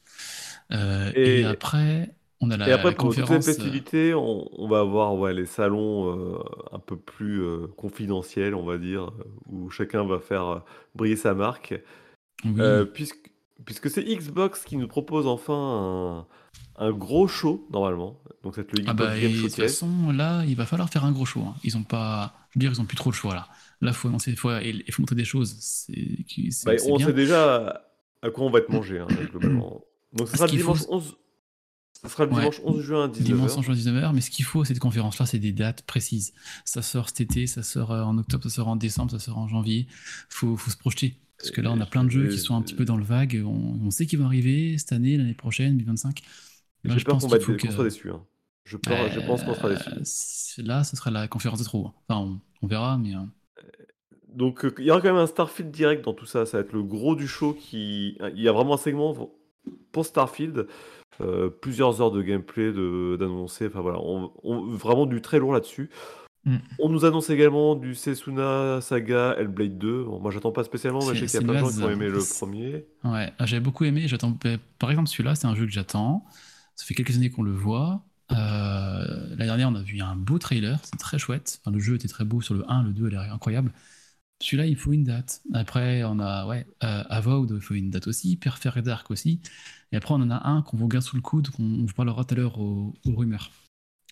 [0.71, 1.41] Euh, et...
[1.41, 2.15] Et- après,
[2.47, 5.15] on a la, Et après, la pour toutes les euh, festivités, on, on va avoir
[5.15, 6.39] ouais, les salons euh,
[6.71, 9.12] un peu plus euh, confidentiels, on va dire,
[9.47, 10.60] où chacun va faire euh,
[10.95, 11.73] briller sa marque.
[12.45, 12.86] oui.
[12.93, 13.29] Puisque
[13.65, 16.25] puisque c'est Xbox qui nous propose enfin
[16.77, 18.19] un, un gros show, normalement.
[18.43, 20.89] Donc, c'est le Xbox Ah bah, Game et de toute façon, là, il va falloir
[20.89, 21.41] faire un gros show.
[21.41, 21.56] hein.
[21.63, 22.34] Ils ont pas.
[22.51, 23.47] Je veux dire, ils ont plus trop le choix là.
[23.82, 25.88] Là, il faut annoncer, faut, faut montrer des choses.
[26.65, 27.08] Bah, on bien.
[27.08, 27.84] sait déjà
[28.21, 29.86] à quoi on va être mangé, hein, globalement.
[30.13, 31.15] Donc, ce Ce sera qu'il faut, dimanche 11.
[32.03, 32.39] Ce sera le Ouais.
[32.39, 33.23] dimanche 11 juin à 19h.
[33.23, 36.33] Dimanche en juin 19h, mais ce qu'il faut à cette conférence-là, c'est des dates précises.
[36.65, 39.37] Ça sort cet été, ça sort euh, en octobre, ça sort en décembre, ça sort
[39.37, 39.87] en janvier.
[40.29, 41.15] Faut, faut se projeter.
[41.37, 43.03] Parce que là, on a plein de jeux qui sont un petit peu dans le
[43.03, 43.41] vague.
[43.45, 46.21] On, on sait qu'ils vont arriver cette année, l'année prochaine, 2025.
[46.83, 48.11] Là, J'ai je peur pense qu'on qu'on que- soit déçus.
[48.11, 48.21] hein.
[48.65, 49.89] Je, peur- je pense qu'on sera déçus.
[50.59, 51.91] Euh, Là, ce sera la conférence de trop.
[52.07, 53.15] Enfin, on, on verra, mais.
[53.15, 53.19] euh,
[54.35, 56.63] Donc euh, il y aura quand même un Starfield direct dans tout ça, ça va
[56.63, 58.17] être le gros du show qui...
[58.35, 59.13] Il y a vraiment un segment
[59.91, 60.67] pour Starfield,
[61.21, 65.54] euh, plusieurs heures de gameplay, de- d'annoncer, enfin voilà, on, on- vraiment du très lourd
[65.54, 65.89] là-dessus.
[66.45, 66.58] Mm.
[66.80, 70.04] On nous annonce également du Sesuna Saga Hellblade 2.
[70.04, 71.84] Bon, moi, j'attends pas spécialement, mais je sais qu'il y a plein de gens qui
[71.84, 72.86] ont aimé le premier.
[73.06, 74.08] Ouais, ah, j'avais beaucoup aimé.
[74.08, 74.38] J'attends.
[74.80, 76.26] Par exemple, celui-là, c'est un jeu que j'attends.
[76.76, 78.02] Ça fait quelques années qu'on le voit.
[78.32, 78.36] Euh,
[79.30, 80.80] L'année dernière, on a vu un beau trailer.
[80.84, 81.60] C'est très chouette.
[81.62, 83.71] Enfin, le jeu était très beau sur le 1, le 2, elle est incroyable.
[84.43, 85.41] Celui-là, il faut une date.
[85.53, 88.36] Après, on a ouais, euh, Avowed, il faut une date aussi.
[88.36, 89.39] Perfect Dark aussi.
[89.93, 91.93] Et après, on en a un qu'on vous garde sous le coude, qu'on on vous
[91.93, 93.51] parlera tout à l'heure aux, aux rumeurs.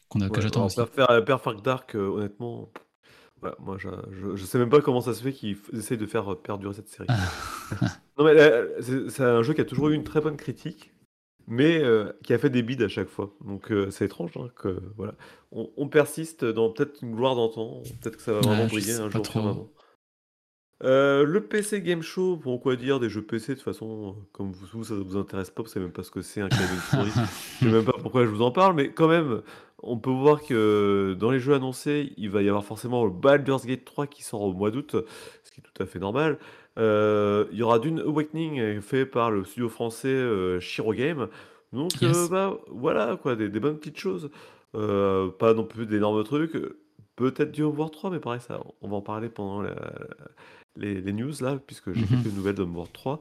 [0.08, 0.78] Qu'on a, que Ouais, j'attends aussi.
[0.78, 2.72] Perfect Perfect Dark, euh, honnêtement,
[3.42, 6.06] voilà, moi, je, je, je sais même pas comment ça se fait qu'ils essayent de
[6.06, 7.08] faire euh, perdurer cette série.
[8.18, 10.94] non, mais euh, c'est un jeu qui a toujours eu une très bonne critique,
[11.46, 13.34] mais euh, qui a fait des bides à chaque fois.
[13.44, 15.16] Donc, euh, c'est étrange hein, que voilà,
[15.52, 17.82] on, on persiste dans peut-être une gloire d'antan.
[18.02, 19.74] Peut-être que ça va vraiment briller un jour trop.
[20.84, 24.22] Euh, le PC Game Show, bon quoi dire, des jeux PC de toute façon, euh,
[24.32, 26.42] comme vous, vous, ça ne vous intéresse pas, vous savez même pas ce que c'est
[26.42, 27.12] un clavier souris.
[27.62, 29.42] Je sais même pas pourquoi je vous en parle, mais quand même,
[29.84, 33.66] on peut voir que dans les jeux annoncés, il va y avoir forcément le Baldur's
[33.66, 34.96] Gate 3 qui sort au mois d'août,
[35.44, 36.40] ce qui est tout à fait normal.
[36.80, 41.28] Euh, il y aura Dune Awakening euh, fait par le studio français euh, Shiro Game.
[41.74, 42.18] Donc Yes.
[42.18, 44.32] euh, bah, voilà quoi, des, des bonnes petites choses.
[44.74, 46.54] Euh, pas non plus d'énormes trucs.
[47.18, 49.76] Peut-être du Homeworld 3, mais pareil, ça, on va en parler pendant la-
[50.78, 52.24] les, les news là, puisque j'ai Mhm.
[52.24, 53.20] quelques nouvelles d'Homeworld 3.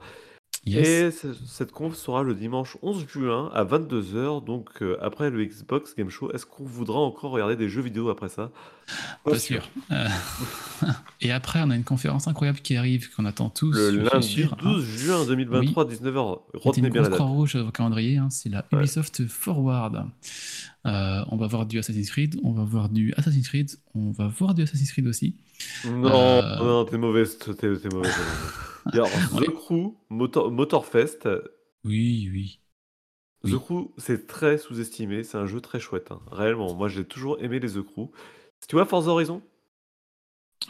[0.66, 0.86] Yes.
[0.88, 5.42] Et ce- cette conf sera le dimanche 11 juin à 22h, donc euh, après le
[5.44, 6.30] Xbox Game Show.
[6.32, 8.50] Est-ce qu'on voudra encore regarder des jeux vidéo après ça?
[9.24, 9.66] Pas sûr.
[9.90, 10.06] Euh,
[11.22, 13.72] Et après, on a une conférence incroyable qui arrive, qu'on attend tous.
[13.74, 14.56] Le lundi sûr, hein.
[14.62, 16.40] 12 juin 2023, 19h.
[16.52, 17.20] C'était Retenez une bien la date.
[17.20, 18.80] rouge au calendrier, hein, c'est la Ouais.
[18.80, 20.04] Ubisoft Forward.
[20.86, 24.28] Euh, on va voir du Assassin's Creed, on va voir du Assassin's Creed, on va
[24.28, 25.36] voir du Assassin's Creed aussi.
[25.84, 26.56] Non, Euh.
[26.58, 27.82] non, t'es mauvaise, t'es, t'es mauvaise.
[27.82, 28.12] t'es mauvaise.
[28.92, 29.02] Il y a
[29.34, 31.28] On est- The Crew, Motor, Motorfest.
[31.84, 32.60] Oui, oui.
[33.44, 33.58] The Oui.
[33.60, 36.20] Crew, c'est très sous-estimé, c'est un jeu très chouette, hein.
[36.32, 36.74] réellement.
[36.74, 38.08] Moi, j'ai toujours aimé les The Crew.
[38.68, 39.42] Tu vois Forza Horizon?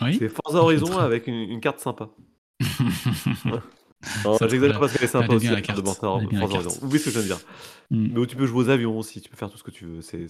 [0.03, 2.11] Oui C'est Forza Horizon avec une, une carte sympa.
[4.03, 6.43] Ça, j'exagère parce qu'elle est sympa aussi, la carte de.
[6.43, 6.71] Horizon.
[6.87, 7.47] Oublie ce que je viens de dire.
[7.91, 8.09] Mm.
[8.13, 9.85] Mais où tu peux jouer aux avions aussi, tu peux faire tout ce que tu
[9.85, 10.01] veux.
[10.01, 10.27] C'est-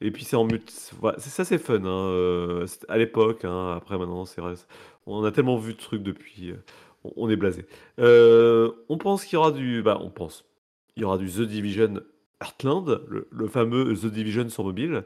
[0.00, 0.74] Et puis c'est en multi.
[1.00, 1.74] voilà, c'est ça, c'est fun.
[1.76, 4.54] hein, euh, À l'époque, hein, après maintenant, c'est vrai.
[5.06, 6.50] On a tellement vu de trucs depuis.
[6.50, 6.56] euh,
[7.16, 7.64] On est blasé.
[8.00, 9.82] Euh, on pense qu'il y aura du.
[9.82, 10.44] Bah, on pense.
[10.96, 12.00] Il y aura du The Division
[12.42, 15.04] Heartland, le, le fameux The Division sur mobile.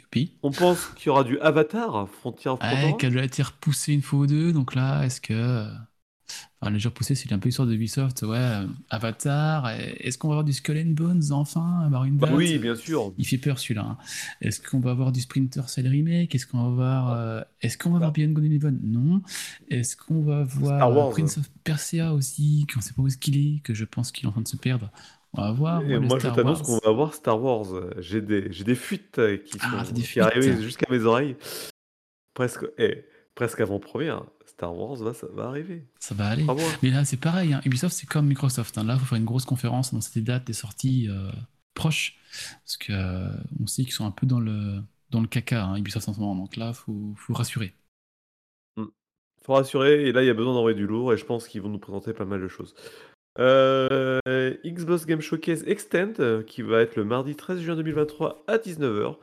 [0.00, 0.38] Youpi.
[0.42, 4.02] On pense qu'il y aura du Avatar, Frontier of Ouais, qu'elle a été repoussée une
[4.02, 5.64] fois ou deux, donc là, est-ce que.
[6.62, 8.36] Enfin, le jeu repoussé, c'est un peu l'histoire de Ubisoft, ouais.
[8.38, 12.76] euh, Avatar, est-ce qu'on va avoir du Skull and Bones enfin une Bah oui, bien
[12.76, 13.12] sûr.
[13.18, 13.82] Il fait peur celui-là.
[13.82, 13.96] hein.
[14.40, 16.32] Est-ce qu'on va avoir du Sprinter Cell Remake?
[16.34, 16.68] Est-ce qu'on va
[17.00, 18.78] avoir, euh, est-ce qu'on va avoir Beyond Good and Evil?
[18.84, 19.22] Non.
[19.70, 21.10] Est-ce qu'on va avoir Star euh.
[21.10, 24.26] Prince of Persia aussi, qu'on sait pas où est-ce qu'il est, que je pense qu'il
[24.26, 24.88] est en train de se perdre?
[25.32, 25.82] On va voir.
[25.82, 27.66] Et moi, je t'annonce qu'on va avoir Star Wars.
[27.98, 30.62] J'ai des, j'ai des fuites euh, qui, Ah, sont, t'as des qui arrivent fuites.
[30.62, 31.34] jusqu'à mes oreilles.
[32.34, 34.24] Presque, eh, presque avant-première.
[34.46, 35.84] Star Wars, va, ça va arriver.
[35.98, 36.46] Ça va aller.
[36.82, 37.52] Mais là, c'est pareil.
[37.54, 37.60] hein.
[37.64, 38.76] Ubisoft, c'est comme Microsoft.
[38.78, 38.84] hein.
[38.84, 41.30] Là, il faut faire une grosse conférence dans des dates, des sorties euh,
[41.74, 42.16] proches.
[42.64, 43.28] Parce que euh,
[43.60, 46.20] on sait qu'ils sont un peu dans le, dans le caca, hein, Ubisoft en ce
[46.20, 46.36] moment.
[46.36, 47.74] Donc là, il faut, faut rassurer.
[49.44, 51.60] Faut rassurer, et là, il y a besoin d'envoyer du lourd, et je pense qu'ils
[51.62, 52.76] vont nous présenter pas mal de choses.
[53.40, 54.20] Euh,
[54.64, 59.16] Xbox Game Showcase Extend, qui va être le mardi 13 juin 2023 à 19h.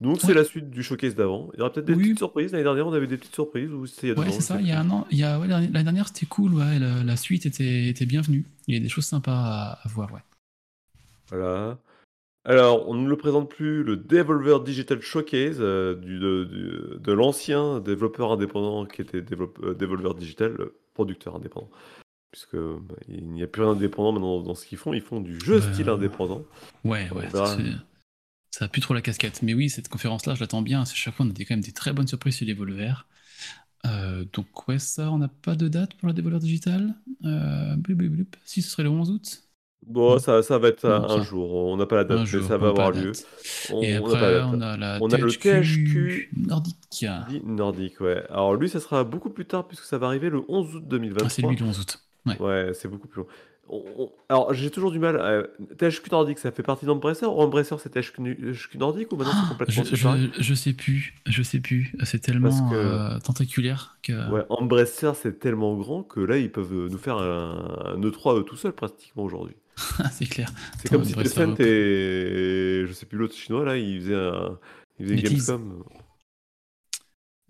[0.00, 0.34] Donc, c'est Ouais.
[0.34, 1.50] la suite du showcase d'avant.
[1.54, 2.02] Il y aura peut-être des Oui.
[2.02, 2.52] petites surprises.
[2.52, 4.60] L'année dernière, on avait des petites surprises, ou c'était Ouais, c'est ça.
[4.60, 6.54] Il y a un an, il y a, ouais, l'année dernière, c'était cool.
[6.54, 8.44] Ouais, la, la suite était, était bienvenue.
[8.66, 10.12] Il y a des choses sympas à, à voir.
[10.12, 10.20] Ouais.
[11.28, 11.78] Voilà.
[12.44, 17.12] Alors, on ne le présente plus, le Devolver Digital Showcase euh, du, de, du- de
[17.12, 19.22] l'ancien développeur indépendant qui était
[19.62, 21.70] euh, Devolver Digital, euh, producteur indépendant.
[22.32, 25.20] Puisque bah, il n'y a plus rien d'indépendant maintenant dans ce qu'ils font, ils font
[25.20, 25.72] du jeu Ouais.
[25.72, 26.42] style indépendant.
[26.84, 27.28] Ouais, ouais.
[28.54, 29.42] Ça, a plus trop la casquette.
[29.42, 30.82] Mais oui, cette conférence-là, je l'attends bien.
[30.82, 33.04] À chaque fois, on a des, quand même des très bonnes surprises sur les Devolver.
[33.84, 36.94] Euh, donc, ouais, ça, on n'a pas de date pour la Devolver Digital.
[37.24, 38.26] Euh, blub, blub, blub.
[38.44, 39.42] Si, ce serait le 11 août.
[39.84, 41.22] Bon, ça, ça va être un, Bon, un ça.
[41.24, 43.10] jour, on n'a pas la date, Un mais jour, ça va avoir lieu.
[43.72, 44.46] On Et après, pas la date.
[44.52, 47.06] on a la On a le THQ nordique.
[47.44, 48.22] Nordique, ouais.
[48.30, 51.26] Alors lui, ça sera beaucoup plus tard, puisque ça va arriver le 11 août 2023.
[51.26, 52.00] Ah, c'est lui le 11 août.
[52.26, 52.38] Ouais.
[52.40, 53.26] Ouais, c'est beaucoup plus long.
[53.68, 55.18] On- on- Alors, j'ai toujours du mal.
[55.20, 55.42] à-
[55.78, 58.20] THQ Nordique, ça fait partie d'Embracer ou Embracer, c'est THQ
[58.78, 61.14] Nordique ou maintenant c'est Ah, complètement je, je, je sais plus.
[61.26, 61.92] Je sais plus.
[62.04, 64.30] C'est tellement que- euh, tentaculaire que.
[64.30, 68.42] Ouais, Embracer, c'est tellement grand que là, ils peuvent nous faire un, un E3 eux
[68.44, 69.56] tout seuls, pratiquement, aujourd'hui.
[70.12, 70.50] c'est clair.
[70.78, 72.84] C'est comme si Tencent et.
[72.86, 74.58] Je sais plus l'autre chinois, là, ils faisaient un.
[75.00, 75.22] Ils faisaient.
[75.22, 75.82] Gamescom.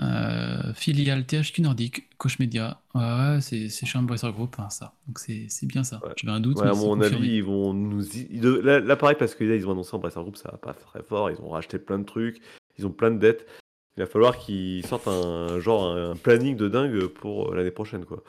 [0.05, 2.81] Euh, filiale THQ Nordique, Koch Media.
[2.95, 4.93] Ouais, c'est chez Embracer Group, hein, ça.
[5.07, 6.01] Donc c'est c'est bien ça.
[6.05, 6.13] Ouais.
[6.17, 8.05] J'avais un doute, Ouais, mais à mon avis, ils vont nous.
[8.17, 10.75] y- Là, là, pareil, parce que là, ils ont annoncé Embracer Group, ça va pas
[10.75, 11.31] très fort.
[11.31, 12.41] Ils ont racheté plein de trucs,
[12.79, 13.47] ils ont plein de dettes.
[13.97, 18.23] il va falloir qu'ils sortent un genre un planning de dingue pour l'année prochaine, quoi.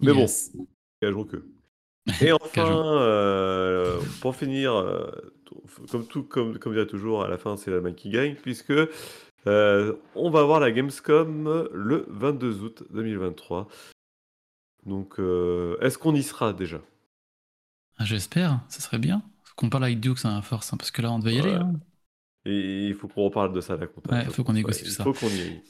[0.00, 0.52] Mais Yes.
[0.54, 0.66] bon,
[1.02, 1.44] gageons que.
[2.20, 5.10] Et enfin, euh, pour finir, euh,
[5.90, 8.72] comme tout, comme, comme dirait toujours, à la fin, c'est la main qui gagne, puisque
[9.48, 13.68] euh, on va avoir la Gamescom le 22 août 2023.
[14.86, 16.80] Donc, euh, est-ce qu'on y sera déjà?
[17.98, 19.22] Ah, J'espère, ça serait bien.
[19.44, 21.54] Faut qu'on parle avec Dukes à force, hein, parce que là, on devait y aller.
[21.54, 21.72] hein.
[22.44, 24.14] Et il faut qu'on reparle de ça à la compta.
[24.14, 25.02] Ouais, faut qu'on négocie il ça.
[25.04, 25.62] faut qu'on y aille.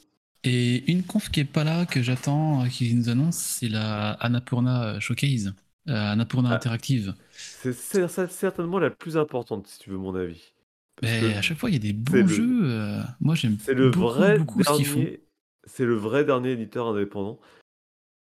[0.43, 4.11] Et une conf qui est pas là, que j'attends, euh, qui nous annonce, c'est la
[4.11, 5.53] Annapurna Showcase,
[5.89, 6.55] euh, Annapurna Ah.
[6.55, 7.13] Interactive.
[7.31, 10.53] C'est cer- cer- certainement la plus importante, si tu veux mon avis.
[11.01, 12.61] Mais à chaque fois, il y a des bons jeux.
[12.63, 14.99] euh, moi, j'aime le beaucoup, vrai beaucoup ce qu'ils font.
[14.99, 15.23] dernier.
[15.65, 17.39] C'est le vrai dernier éditeur indépendant.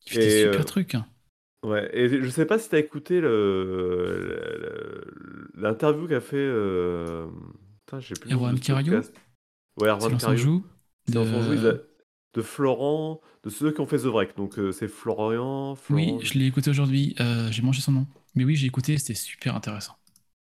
[0.08, 0.96] Ils font des Et, super euh, trucs.
[0.96, 1.06] hein.
[1.64, 5.04] Ouais, et je sais pas si t'as écouté le
[5.56, 6.38] l'interview qu'a fait.
[6.38, 7.28] Euh...
[7.86, 8.94] Putain, j'ai plus Erwan Cario.
[9.78, 10.64] Ouais, Erwan Cario.
[11.08, 11.86] De...
[12.34, 14.38] de Florent, de ceux qui ont fait The Break.
[14.38, 16.20] Donc euh, c'est Florian, Oui, Florent.
[16.22, 17.16] je l'ai écouté aujourd'hui.
[17.20, 18.08] euh, j'ai mangé son nom.
[18.36, 19.96] Mais oui, j'ai écouté, c'était super intéressant.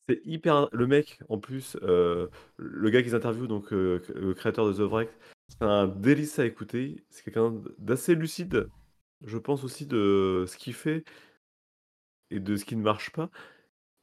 [0.10, 0.70] C'est hyper.
[0.72, 4.90] Le mec, en plus, euh, le gars qu'ils interviewent, donc euh, le créateur de The
[4.90, 5.10] Break,
[5.50, 7.04] c'est un délice à écouter.
[7.10, 8.70] C'est quelqu'un d'assez lucide,
[9.26, 11.04] je pense aussi, de ce qu'il fait
[12.32, 13.30] et de ce qui ne marche pas.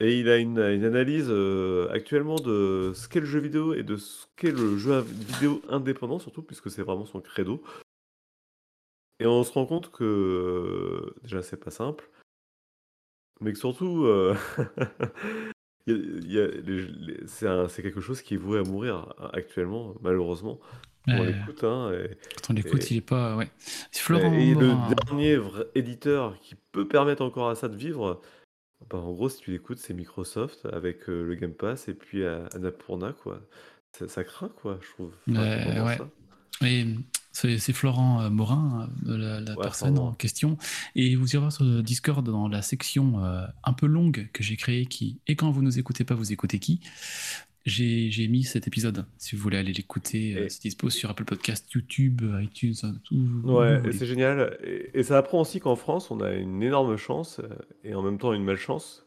[0.00, 3.96] Et il a une, analyse euh, actuellement de ce qu'est le jeu vidéo et de
[3.96, 7.62] ce qu'est le jeu vidéo indépendant, surtout, puisque c'est vraiment son credo.
[9.20, 12.10] Et on se rend compte que déjà c'est pas simple,
[13.40, 14.06] mais que surtout
[15.86, 18.38] il y a- il y a les- les- c'est un- c'est quelque chose qui est
[18.38, 20.58] voué à mourir hein, actuellement, malheureusement.
[21.06, 23.36] On Euh, l'écoute, hein, et, quand on l'écoute, et- il est pas.
[23.36, 23.50] Ouais.
[23.90, 24.94] C'est Florent et le Morin.
[25.06, 28.22] dernier vrai éditeur qui peut permettre encore à ça de vivre,
[28.88, 32.22] bah, en gros, si tu l'écoutes, c'est Microsoft avec euh, le Game Pass et puis
[32.22, 33.42] euh, Annapurna, quoi.
[33.92, 35.12] Ça, ça craint, quoi, je trouve.
[35.30, 35.96] Enfin, Ouais, quand on voit ouais.
[35.98, 36.08] ça.
[36.66, 36.86] Et
[37.34, 40.56] c'est Florent euh, Morin, euh, la, la Ouais, personne en question.
[40.94, 44.42] Et vous irez voir sur le Discord dans la section euh, un peu longue que
[44.42, 46.80] j'ai créée qui Et quand vous nous écoutez pas, vous écoutez qui?
[47.66, 49.06] J'ai mis cet épisode.
[49.16, 53.16] Si vous voulez aller l'écouter, euh, c'est dispo sur Apple Podcast, YouTube, iTunes, euh, tout.
[53.44, 54.58] Ouais, c'est génial.
[54.62, 57.40] Et, et ça apprend aussi qu'en France, on a une énorme chance
[57.82, 59.06] et en même temps une malchance.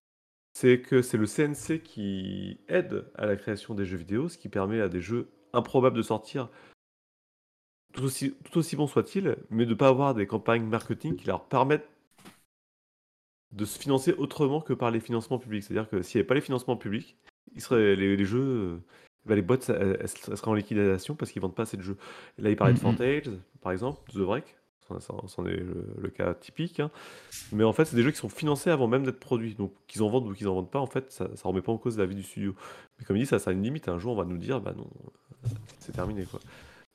[0.53, 4.49] C'est que c'est le CNC qui aide à la création des jeux vidéo, ce qui
[4.49, 6.49] permet à des jeux improbables de sortir,
[7.93, 11.25] tout aussi, tout aussi bons soient-ils, mais de ne pas avoir des campagnes marketing qui
[11.27, 11.87] leur permettent
[13.53, 15.63] de se financer autrement que par les financements publics.
[15.63, 17.15] C'est-à-dire que s'il n'y avait pas les financements publics,
[17.55, 18.77] ils seraient, les, les jeux, euh,
[19.25, 21.97] bah, les boîtes, elles, elles seraient en liquidation parce qu'ils vendent pas assez de jeux.
[22.37, 22.83] Et là, il parlait de Mhm.
[22.83, 23.29] Fantage,
[23.61, 24.57] par exemple, The Break.
[25.27, 26.79] C'en est le, le cas typique.
[26.79, 26.91] hein.
[27.51, 29.53] Mais en fait, c'est des jeux qui sont financés avant même d'être produits.
[29.53, 31.73] Donc, qu'ils en vendent ou qu'ils en vendent pas, en fait, ça ne remet pas
[31.73, 32.55] en cause la vie du studio.
[32.97, 33.89] Mais comme il dit, ça, ça a une limite.
[33.89, 34.87] Un jour, on va nous dire, bah non,
[35.79, 36.23] c'est terminé.
[36.25, 36.39] quoi.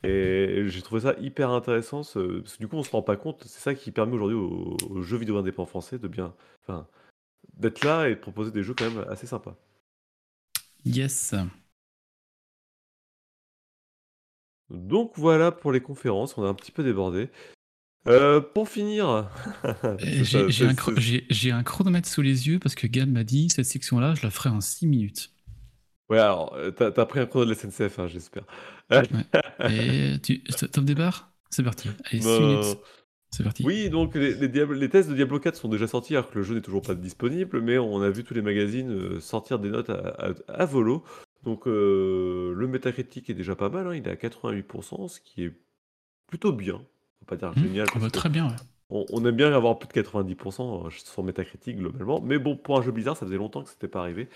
[0.05, 2.03] Et j'ai trouvé ça hyper intéressant.
[2.03, 3.45] ce- Parce que du coup, on se rend pas compte.
[3.47, 6.35] C'est ça qui permet aujourd'hui aux, aux jeux vidéo indépendants français de bien.
[6.62, 6.88] Enfin,
[7.55, 9.57] d'être là et de proposer des jeux quand même assez sympas.
[10.85, 11.35] Yes.
[14.71, 17.29] Donc voilà pour les conférences, on a un petit peu débordé.
[18.09, 19.31] Euh, pour finir,
[19.99, 22.75] J'ai ça, j'ai c'est- un, chro- c'est- j'ai- j'ai un chronomètre sous les yeux parce
[22.75, 25.31] que Gab m'a dit cette section-là, je la ferai en 6 minutes.
[26.09, 28.45] Ouais, alors, euh, t'as t'as pris un chrono de la SNCF, hein, j'espère.
[29.70, 31.33] Et tu top départ?
[31.50, 31.88] C'est parti.
[32.11, 32.78] Allez, 6 Non, minutes.
[33.31, 33.64] C'est parti.
[33.64, 36.37] Oui, donc les, les Diablo- les tests de Diablo 4 sont déjà sortis alors que
[36.38, 39.59] le jeu n'est toujours pas disponible, mais on a vu tous les magazines euh, sortir
[39.59, 41.02] des notes à, à- à volo.
[41.42, 45.44] Donc euh, le métacritique est déjà pas mal, hein, il est à 88%, ce qui
[45.44, 45.52] est
[46.26, 46.74] plutôt bien.
[46.74, 48.46] On va pas dire Mmh, génial, très bien.
[48.48, 48.57] ouais.
[48.90, 52.83] on, on aime bien avoir plus de 90% sur métacritique globalement, mais bon, pour un
[52.83, 54.28] jeu bizarre, ça faisait longtemps que c'était pas arrivé.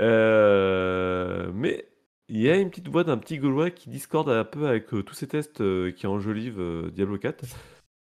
[0.00, 1.86] Euh, mais
[2.28, 5.02] il y a une petite voix d'un petit Gaulois qui discorde un peu avec euh,
[5.02, 7.44] tous ces tests euh, qui enjolivent euh, Diablo 4,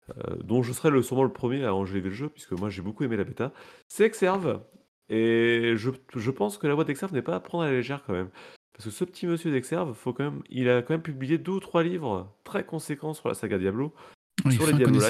[0.08, 2.82] euh, dont je serai le, sûrement le premier à enjoliver le jeu, puisque moi j'ai
[2.82, 3.52] beaucoup aimé la bêta.
[3.88, 4.62] C'est Exerve,
[5.08, 8.02] et je, je pense que la voix d'Exerve n'est pas à prendre à la légère
[8.06, 8.30] quand même.
[8.72, 11.52] Parce que ce petit monsieur d'Exerve, faut quand même, il a quand même publié deux
[11.52, 13.94] ou trois livres très conséquents sur la saga Diablo.
[14.44, 15.00] Oui, sur les Diablo.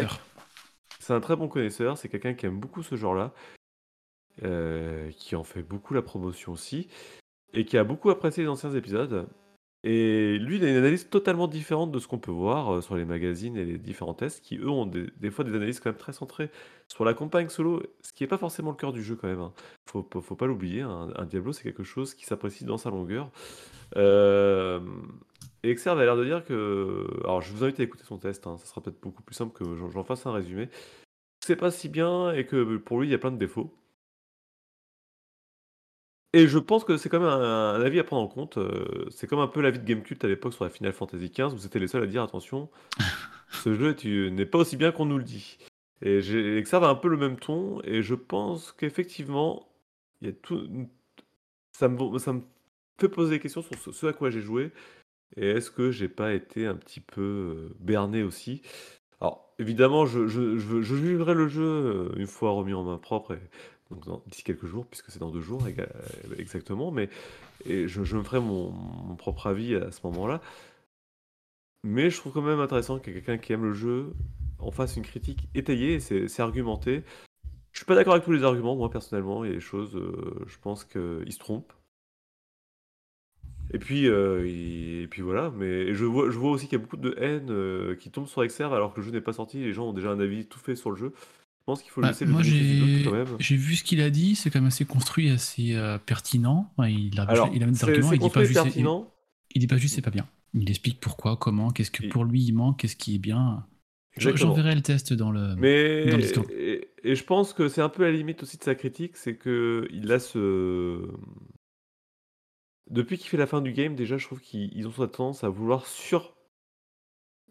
[0.99, 3.33] C'est un très bon connaisseur, c'est quelqu'un qui aime beaucoup ce genre-là,
[5.13, 6.89] qui en fait beaucoup la promotion aussi,
[7.55, 9.27] et qui a beaucoup apprécié les anciens épisodes.
[9.87, 12.97] Et lui, il a une analyse totalement différente de ce qu'on peut voir euh, sur
[12.97, 15.99] les magazines et les différents tests, qui eux ont des, fois des analyses quand même
[15.99, 16.51] très centrées
[16.89, 19.41] sur la campagne solo, ce qui n'est pas forcément le cœur du jeu quand même.
[19.41, 19.53] hein.
[19.87, 23.31] Faut, faut pas l'oublier, un, un Diablo c'est quelque chose qui s'apprécie dans sa longueur.
[23.97, 24.81] Euh,
[25.63, 27.07] et Exerve a l'air de dire que.
[27.25, 29.53] Alors je vous invite à écouter son test, hein, ça sera peut-être beaucoup plus simple
[29.53, 30.71] que j'en fasse un résumé.
[31.45, 33.75] C'est pas si bien et que pour lui il y a plein de défauts.
[36.35, 38.59] Et je pense que c'est quand même un, un avis à prendre en compte.
[38.59, 41.55] euh, c'est comme un peu l'avis de Gamecult à l'époque sur la Final Fantasy XV,
[41.55, 42.71] où c'était les seuls à dire attention,
[43.53, 43.95] ce jeu
[44.31, 45.59] n'est pas aussi bien qu'on nous le dit.
[46.03, 49.69] Et, j'ai- et que ça va un peu le même ton, et je pense qu'effectivement,
[50.21, 50.69] il y a tout,
[51.73, 52.43] ça, me, ça me
[53.01, 54.73] fait poser des questions sur ce, ce à quoi j'ai joué,
[55.37, 58.63] et est-ce que j'ai pas été un petit peu euh, berné aussi?
[59.21, 62.99] Alors, évidemment, je, je, je, je jugerai le jeu euh, une fois remis en main
[62.99, 63.41] propre, et,
[64.27, 65.85] d'ici quelques jours, puisque c'est dans deux jours euh,
[66.39, 67.09] exactement, mais
[67.67, 68.73] et je, me ferai mon,
[69.17, 70.41] propre avis à ce moment-là.
[71.85, 74.15] Mais je trouve quand même intéressant que quelqu'un qui aime le jeu
[74.59, 77.03] en fasse une critique étayée, c'est argumenté.
[77.73, 79.97] Je suis pas d'accord avec tous les arguments, moi personnellement, il y a des choses,
[79.97, 81.73] euh, je pense qu'il se trompe.
[83.73, 86.85] Et puis, euh, et puis voilà, mais je vois, je vois aussi qu'il y a
[86.85, 89.73] beaucoup de haine qui tombe sur Exerve alors que le jeu n'est pas sorti, les
[89.73, 91.13] gens ont déjà un avis tout fait sur le jeu.
[91.65, 93.37] Je pense qu'il faut Bah, laisser le moi, j'ai quand même.
[93.39, 96.71] j'ai vu ce qu'il a dit, c'est quand même assez construit, assez euh, pertinent.
[96.77, 98.87] Enfin, il, a, Alors, il a des arguments, il dit pas juste, il,
[99.55, 100.29] il dit pas juste c'est pas bien.
[100.53, 103.67] Il explique pourquoi, comment, qu'est-ce que pour lui il manque, qu'est-ce qui est bien.
[104.19, 105.55] J'enverrai le test dans le.
[105.57, 106.47] Mais dans le Discord.
[106.51, 109.35] et, et je pense que c'est un peu la limite aussi de sa critique, c'est
[109.37, 111.01] que il a ce
[112.91, 115.43] depuis qu'il fait la fin du game, déjà je trouve qu'ils ils ont cette tendance
[115.45, 116.37] à vouloir sur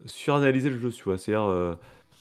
[0.06, 1.74] suranalyser le jeu, tu vois, c'est-à-dire euh,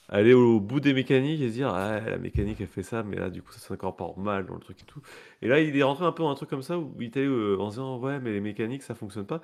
[0.09, 3.17] aller au bout des mécaniques et se dire ah la mécanique elle fait ça, mais
[3.17, 5.01] là du coup ça s'incorpore mal dans le truc et tout.
[5.41, 7.21] Et là il est rentré un peu dans un truc comme ça où il était
[7.21, 9.41] euh, en se disant ouais mais les mécaniques ça fonctionne pas.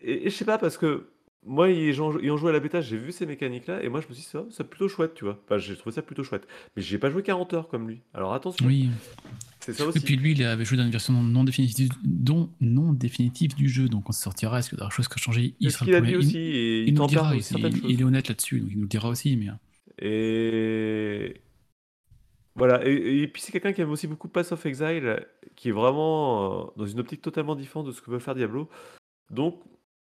[0.00, 1.08] Et, je sais pas parce que
[1.44, 4.22] moi, ayant joué à la bêta, j'ai vu ces mécaniques-là, et moi je me suis
[4.22, 5.38] dit, ça, c'est plutôt chouette, tu vois.
[5.44, 6.46] Enfin, j'ai trouvé ça plutôt chouette.
[6.76, 8.02] Mais j'ai pas joué 40 heures comme lui.
[8.12, 8.90] Alors attention, Oui.
[9.60, 10.00] C'est ça Et aussi.
[10.00, 13.88] puis lui, il avait joué dans une version non définitive, non, non définitive du jeu,
[13.88, 14.58] donc on se sortira.
[14.58, 16.82] Est-ce aura des choses qui ont changé Il sera qu'il a dit aussi, Il, et
[16.82, 17.34] il il nous dira.
[17.36, 19.36] tempère Il, est honnête là-dessus, donc il nous le dira aussi.
[19.36, 19.48] Mais
[20.00, 21.40] Et
[22.54, 25.72] voilà, et, et puis c'est quelqu'un qui aime aussi beaucoup Pass of Exile, qui est
[25.72, 28.68] vraiment euh, dans une optique totalement différente de ce que veut faire Diablo.
[29.30, 29.62] Donc,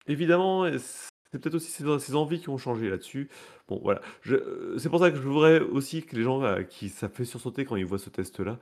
[0.08, 3.30] évidemment, c'est peut-être aussi ses, ses envies qui ont changé là-dessus.
[3.68, 4.02] Bon, voilà.
[4.28, 7.26] Euh, C'est pour ça que je voudrais aussi que les gens euh, qui ça fait
[7.26, 8.60] sursauter quand ils voient ce test-là,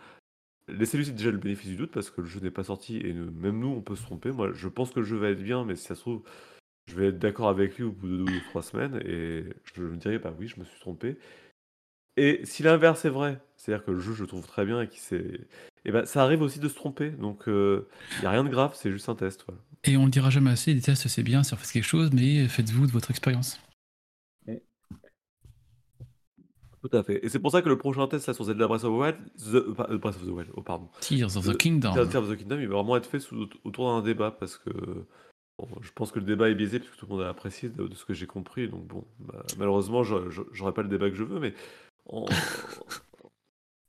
[0.68, 3.60] laissez-lui déjà le bénéfice du doute parce que le jeu n'est pas sorti et même
[3.60, 4.32] nous, on peut se tromper.
[4.32, 6.24] Moi, je pense que le jeu va être bien, mais si ça se trouve,
[6.88, 9.84] je vais être d'accord avec lui au bout de deux ou trois semaines et je
[9.84, 11.18] me dirais, bah oui, je me suis trompé.
[12.18, 14.88] Et si l'inverse est vrai, c'est-à-dire que le jeu, je le trouve très bien et
[14.88, 15.48] qu'il s'est.
[15.86, 17.10] Et ben, ça arrive aussi de se tromper.
[17.10, 17.84] Donc, il
[18.20, 19.46] n'y a rien de grave, c'est juste un test.
[19.84, 20.74] Et on le dira jamais assez.
[20.74, 23.60] Les tests, c'est bien, ça fait quelque chose, mais faites-vous de votre expérience.
[26.82, 27.24] Tout à fait.
[27.24, 29.18] Et c'est pour ça que le prochain test là, sur Zelda Breath of the Wild,
[29.38, 31.94] the- euh, Breath of the Wild, oh pardon, Tears of Euh, the Kingdom.
[31.94, 34.70] Tears of the Kingdom, il va vraiment être fait sous- autour d'un débat parce que
[35.60, 37.70] bon, je pense que le débat est biaisé parce que tout le monde a apprécié
[37.70, 38.68] de, de ce que j'ai compris.
[38.68, 41.54] Donc bon, bah, malheureusement, j'aurai pas le débat que je veux, mais
[42.08, 42.26] en-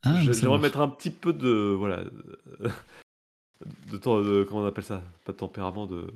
[0.04, 2.04] Ah, j'aimerais mettre un petit peu de voilà
[3.92, 6.08] de, temps- de- comment on appelle ça Pas de tempérament, de,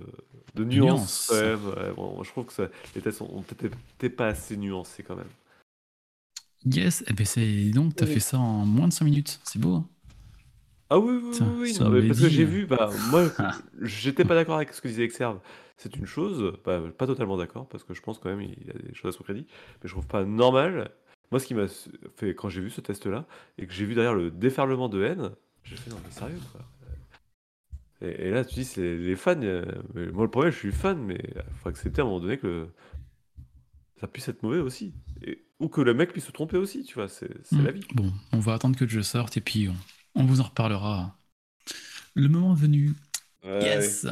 [0.57, 1.31] de nuance.
[1.33, 5.15] Ouais, bon, je trouve que ça- les tests ont, ont peut-être pas assez nuancés quand
[5.17, 5.29] même.
[6.64, 8.12] Yes, eh ben donc, t'as Oui.
[8.14, 9.40] fait ça en moins de 5 minutes.
[9.45, 9.75] C'est beau.
[9.75, 9.88] hein
[10.88, 12.47] Ah oui, oui, Tiens, oui, non, mais parce que j'ai euh.
[12.47, 13.25] vu, bah, moi,
[13.83, 15.40] j'étais pas d'accord avec ce que disait Exerve.
[15.77, 18.79] C'est une chose, bah, pas totalement d'accord, parce que je pense quand même il a
[18.79, 19.47] des choses à son crédit,
[19.83, 20.90] mais je trouve pas normal.
[21.31, 21.66] Moi, ce qui m'a
[22.16, 23.27] fait, quand j'ai vu ce test-là,
[23.59, 25.31] et que j'ai vu derrière le déferlement de haine,
[25.64, 26.62] j'ai fait, non, mais sérieux, quoi.
[28.01, 29.40] Et, et là, tu dis, c'est les fans.
[29.42, 29.64] euh,
[30.12, 32.69] moi, le problème, je suis fan, mais il faut accepter à un moment donné que
[34.01, 34.95] ça puisse être mauvais aussi.
[35.23, 37.64] Et, ou que le mec puisse se tromper aussi, tu vois, c'est c'est Hmm.
[37.64, 37.85] la vie.
[37.95, 39.77] Bon, on va attendre que le jeu sorte et puis on,
[40.21, 41.16] on vous en reparlera.
[42.14, 42.92] Le moment venu.
[43.45, 44.07] yes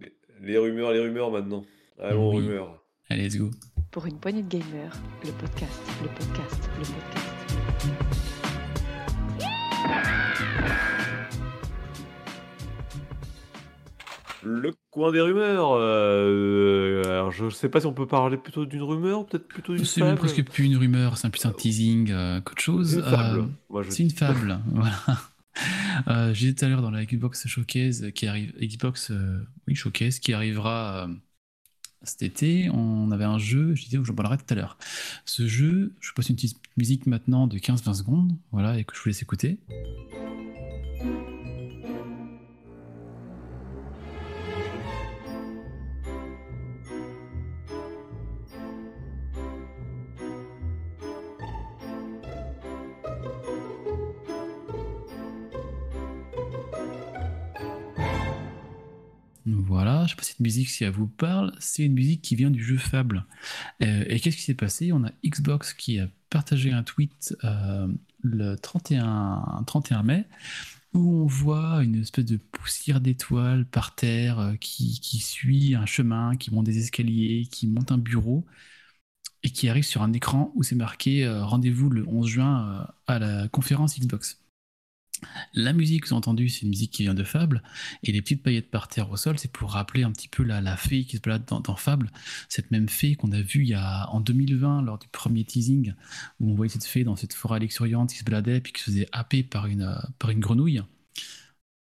[0.00, 1.64] Les, les rumeurs, les rumeurs maintenant.
[1.98, 2.36] Allons, Oui.
[2.46, 2.82] rumeurs.
[3.08, 3.50] Allez, let's go.
[3.90, 4.92] Pour une poignée de gamers,
[5.24, 8.32] le podcast, le podcast, le podcast.
[14.44, 15.72] Le coin des rumeurs.
[15.72, 19.84] euh, alors, je sais pas si on peut parler plutôt d'une rumeur peut-être plutôt d'une
[19.84, 20.18] C'est fable.
[20.18, 22.94] presque plus une rumeur, c'est un plus un teasing euh, qu'autre chose.
[22.94, 23.38] Une fable.
[23.40, 24.92] Euh, Moi, je c'est une fable, voilà.
[26.08, 29.74] Euh, J'ai dit tout à l'heure dans la Xbox Showcase qui arrive, Xbox euh, oui,
[29.74, 31.14] Showcase qui arrivera euh,
[32.02, 32.68] cet été.
[32.70, 34.76] On avait un jeu, je disais, j'en parlerai tout à l'heure.
[35.26, 39.02] Ce jeu, je passe une petite musique maintenant de 15-20 secondes, voilà, et que je
[39.02, 39.58] vous laisse écouter.
[59.72, 62.36] Voilà, je sais pas si cette musique, si elle vous parle, c'est une musique qui
[62.36, 63.24] vient du jeu Fable.
[63.82, 64.92] Euh, et qu'est-ce qui s'est passé?
[64.92, 67.88] On a Xbox qui a partagé un tweet euh,
[68.22, 70.26] le 31, 31 mai
[70.92, 76.36] où on voit une espèce de poussière d'étoiles par terre euh, qui, suit un chemin,
[76.36, 78.44] qui monte des escaliers, qui monte un bureau
[79.42, 83.48] et qui arrive sur un écran où c'est marqué rendez-vous le 11 juin à la
[83.48, 84.41] conférence Xbox.
[85.54, 87.62] La musique que vous entendue, c'est une musique qui vient de Fable,
[88.02, 90.76] et les petites paillettes par terre au sol, c'est pour rappeler un petit peu la,
[90.76, 92.10] fée qui se balade dans, dans Fable,
[92.48, 95.94] cette même fée qu'on a vue il y a, en 2020 lors du premier teasing,
[96.40, 98.90] où on voyait cette fée dans cette forêt luxuriante qui se baladait puis qui se
[98.90, 100.82] faisait happer par une, par une grenouille.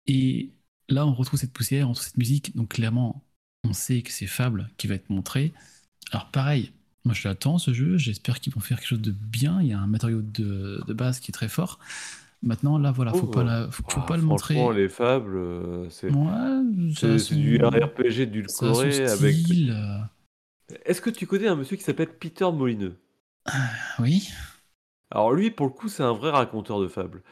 [0.08, 0.52] Et
[0.90, 3.24] là, on retrouve cette poussière, on retrouve cette musique, donc clairement,
[3.64, 5.54] on sait que c'est Fable qui va être montré.
[6.12, 6.72] Alors pareil,
[7.06, 9.74] moi je l'attends ce jeu, j'espère qu'ils vont faire quelque chose de bien, il y
[9.74, 11.80] a un matériau de, de base qui est très fort.
[12.42, 14.54] Maintenant, là, voilà, faut Oh, pas, la- faut, faut ah, pas le montrer.
[14.56, 19.36] franchement, les fables, euh, c'est Ouais, c'est du son- RPG ça a dulcoré son avec.
[19.70, 20.00] euh,
[20.86, 22.96] Est-ce que tu connais un monsieur qui s'appelle Peter Molineux?
[24.00, 24.30] Oui.
[25.12, 27.24] Alors lui, pour le coup, c'est un vrai raconteur de fables.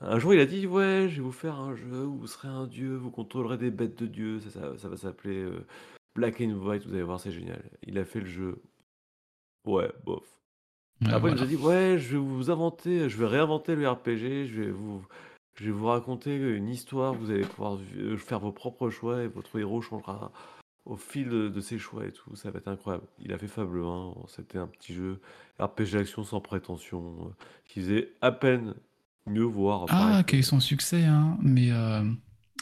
[0.00, 2.48] Un jour, il a dit, ouais, je vais vous faire un jeu où vous serez
[2.48, 5.66] un dieu, vous contrôlerez des bêtes de dieu, ça, ça, ça va s'appeler euh,
[6.16, 7.62] Black and White, vous allez voir, c'est génial.
[7.82, 8.62] Il a fait le jeu.
[9.66, 10.24] Ouais, bof.
[11.02, 11.42] Ouais, Après, il nous voilà.
[11.42, 15.02] a dit, ouais, je vais vous inventer, je vais réinventer le RPG, je vais vous,
[15.54, 19.28] je vais vous raconter une histoire, vous allez pouvoir vi- faire vos propres choix et
[19.28, 20.30] votre héros changera
[20.86, 23.04] au fil de, de ses choix et tout, ça va être incroyable.
[23.18, 25.20] Il a fait Fable 1, c'était un petit jeu
[25.58, 28.74] RPG d'action sans prétention, euh, qui faisait à peine
[29.26, 29.86] mieux voir.
[29.88, 31.38] Ah, quel est son succès, hein.
[31.40, 32.02] Mais euh,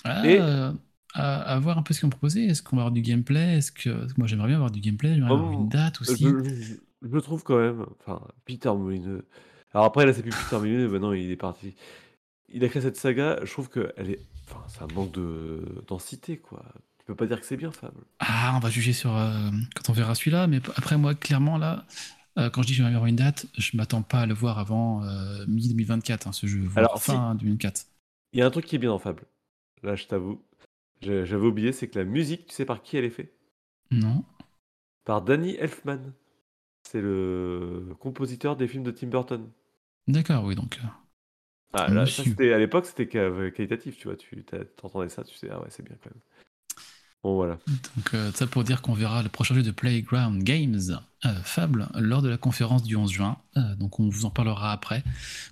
[0.04, 0.72] ah, Et- euh,
[1.14, 2.44] à, à voir un peu ce qu'ils ont proposé.
[2.44, 3.56] Est-ce qu'on va avoir du gameplay?
[3.58, 6.24] Est-ce que moi j'aimerais bien avoir du gameplay J'aimerais avoir Oh, une date Je, aussi.
[6.24, 6.28] je-
[6.60, 9.26] je le trouve quand même, enfin, Peter Molineux.
[9.72, 11.74] Alors après, là, c'est plus Peter Molineux, maintenant il est parti.
[12.48, 14.20] Il a créé cette saga, je trouve qu'elle est.
[14.50, 16.64] Enfin, un manque de densité, quoi.
[16.98, 18.00] Tu peux pas dire que c'est bien, Fable.
[18.20, 20.46] Ah, on va juger sur euh, quand on verra celui-là.
[20.46, 21.84] Mais après moi, clairement là,
[22.38, 24.34] euh, quand je dis que j'aimerais bien avoir une date, je m'attends pas à le
[24.34, 26.62] voir avant euh, mi 2024, hein, ce jeu.
[26.76, 27.86] Alors, fin 2024.
[28.32, 29.24] Il y a un truc qui est bien dans Fable.
[29.82, 30.42] Là, je t'avoue.
[31.02, 33.32] J'avais oublié, c'est que la musique, tu sais par qui elle est faite?
[33.90, 34.24] Non.
[35.04, 36.12] Par Danny Elfman.
[36.82, 39.48] C'est le compositeur des films de Tim Burton.
[40.08, 40.78] D'accord, oui donc.
[40.82, 40.86] euh,
[41.72, 44.16] Ah, là, ça, à l'époque, c'était qualitatif, tu vois.
[44.16, 44.44] Tu
[44.76, 46.20] t'entendais ça, tu sais, ah ouais, c'est bien quand même.
[47.22, 47.58] Bon, voilà.
[47.96, 50.80] Donc, euh, ça pour dire qu'on verra le prochain jeu de Playground Games,
[51.26, 53.36] euh, Fable, lors de la conférence du 11 juin.
[53.58, 55.04] Euh, donc, on vous en parlera après.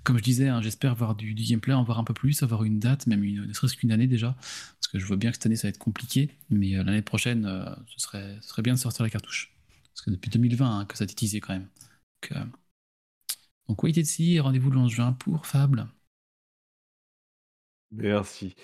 [0.02, 2.64] Comme je disais, hein, j'espère voir du, du gameplay, en voir un peu plus, avoir
[2.64, 4.34] une date, même une, ne serait-ce qu'une année déjà.
[4.80, 6.30] Parce que je vois bien que cette année, ça va être compliqué.
[6.48, 7.44] Mais l'année prochaine,
[7.88, 9.55] ce, serait, ce serait bien de sortir la cartouche.
[9.96, 11.68] Parce que depuis 2020 hein, que ça a été teasé quand même.
[12.22, 12.44] Donc, euh,
[13.68, 15.86] donc wait and see, et rendez-vous le 11 juin pour Fable.
[17.92, 18.54] Merci.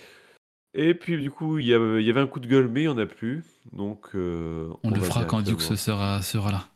[0.74, 2.82] Et puis, du coup, il y, avait, il y avait un coup de gueule, mais
[2.82, 3.44] il n'y en a plus.
[3.72, 6.68] Donc, euh, On, le fera quand Dux sera, sera là.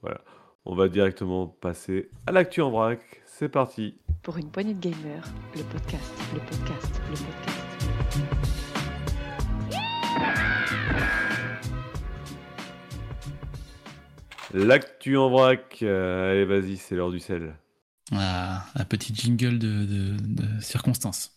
[0.00, 0.22] Voilà.
[0.64, 3.00] On va directement passer à l'actu en vrac.
[3.26, 3.94] C'est parti.
[4.22, 7.67] Pour une poignée de gamers, le podcast, le podcast, le podcast.
[14.54, 15.78] L'actu en vrac.
[15.82, 17.54] Euh, allez, vas-y, c'est l'heure du sel.
[18.12, 20.16] Ah, un petit jingle de,
[20.60, 21.32] circonstance.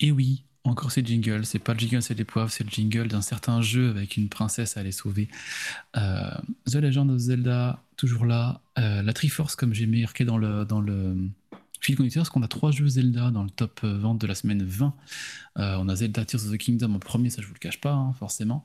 [0.00, 1.44] Et oui, encore ces jingles.
[1.44, 4.30] C'est pas le jingle, c'est les poivres, c'est le jingle d'un certain jeu avec une
[4.30, 5.28] princesse à aller sauver.
[5.96, 6.30] Euh,
[6.66, 8.62] The Legend of Zelda, toujours là.
[8.78, 11.16] Euh, la Triforce, comme j'ai marqué dans le, dans le
[11.84, 14.34] fil conducteur, parce qu'on a trois jeux Zelda dans le top euh, vente de la
[14.34, 14.94] semaine 20.
[15.58, 17.80] Euh, on a Zelda Tears of the Kingdom en premier, ça je vous le cache
[17.80, 18.64] pas, hein, forcément.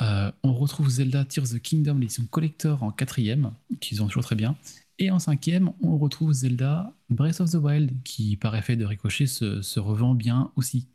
[0.00, 4.22] Euh, on retrouve Zelda Tears of the Kingdom, l'édition collector en quatrième, qu'ils ont toujours
[4.22, 4.56] très bien.
[5.00, 9.26] Et en cinquième, on retrouve Zelda Breath of the Wild, qui par effet de ricochet
[9.26, 10.86] se, se revend bien aussi.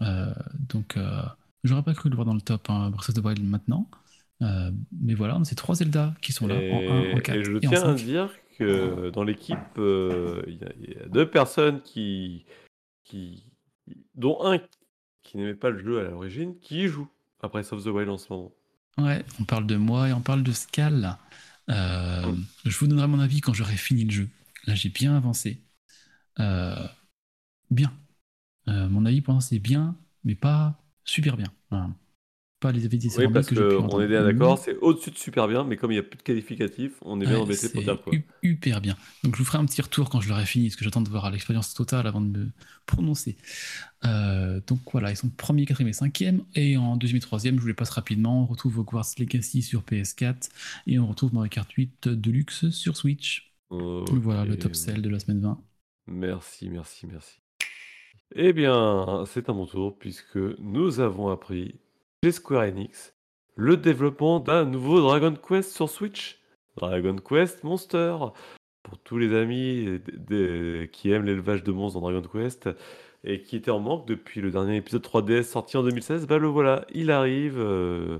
[0.00, 0.98] Euh, donc,
[1.62, 3.86] j'aurais pas cru le voir dans le top hein, Breath of the Wild maintenant.
[4.40, 7.36] Mais voilà, on a ces trois Zelda qui sont là, et, en 1, en 4
[7.36, 8.04] et je et en tiens à 5.
[8.06, 8.30] dire
[8.60, 12.44] que dans l'équipe, euh, il y, a- il y a deux personnes qui,
[13.04, 13.44] qui
[14.14, 14.60] dont un
[15.22, 17.08] qui n'aimait pas le jeu à l'origine, qui y joue
[17.42, 18.52] à Breath of the Wild en ce moment.
[18.98, 21.16] Ouais, on parle de moi et on parle de Scal.
[21.70, 22.32] Euh,
[22.64, 24.28] je vous donnerai mon avis quand j'aurai fini le jeu.
[24.66, 25.62] Là, j'ai bien avancé.
[26.40, 26.86] Euh,
[27.70, 27.92] bien.
[28.66, 31.48] Mon avis pour l'instant, c'est bien, mais pas super bien.
[31.70, 31.90] Voilà.
[32.60, 35.64] Pas les avis des Oui, parce qu'on est bien d'accord, c'est au-dessus de super bien,
[35.64, 38.02] mais comme il n'y a plus de qualificatif, on est bien Ouais, embêté pour dire
[38.02, 38.12] quoi.
[38.42, 38.96] hyper bien.
[39.24, 41.08] Donc je vous ferai un petit retour quand je l'aurai fini, parce que j'attends de
[41.08, 42.48] voir l'expérience totale avant de me
[42.84, 43.38] prononcer.
[44.04, 46.42] Euh, donc voilà, ils sont premier, quatrième et cinquième.
[46.54, 48.42] Et en deuxième et troisième, je vous les passe rapidement.
[48.42, 50.50] On retrouve Hogwarts Legacy sur PS4
[50.86, 53.54] et on retrouve Mario Kart 8 Deluxe sur Switch.
[53.70, 55.58] Voilà le top sell de la semaine 20.
[56.08, 57.38] Merci, merci, merci.
[58.34, 61.74] Eh bien, c'est à mon tour, puisque nous avons appris
[62.22, 63.14] chez Square Enix
[63.56, 66.38] le développement d'un nouveau Dragon Quest sur Switch.
[66.76, 68.14] Dragon Quest Monster.
[68.82, 70.00] Pour tous les amis
[70.92, 72.68] qui aiment l'élevage de monstres dans Dragon Quest
[73.24, 76.48] et qui étaient en manque depuis le dernier épisode 3DS sorti en 2016, bah le
[76.48, 77.58] voilà, il arrive.
[77.58, 78.18] Euh,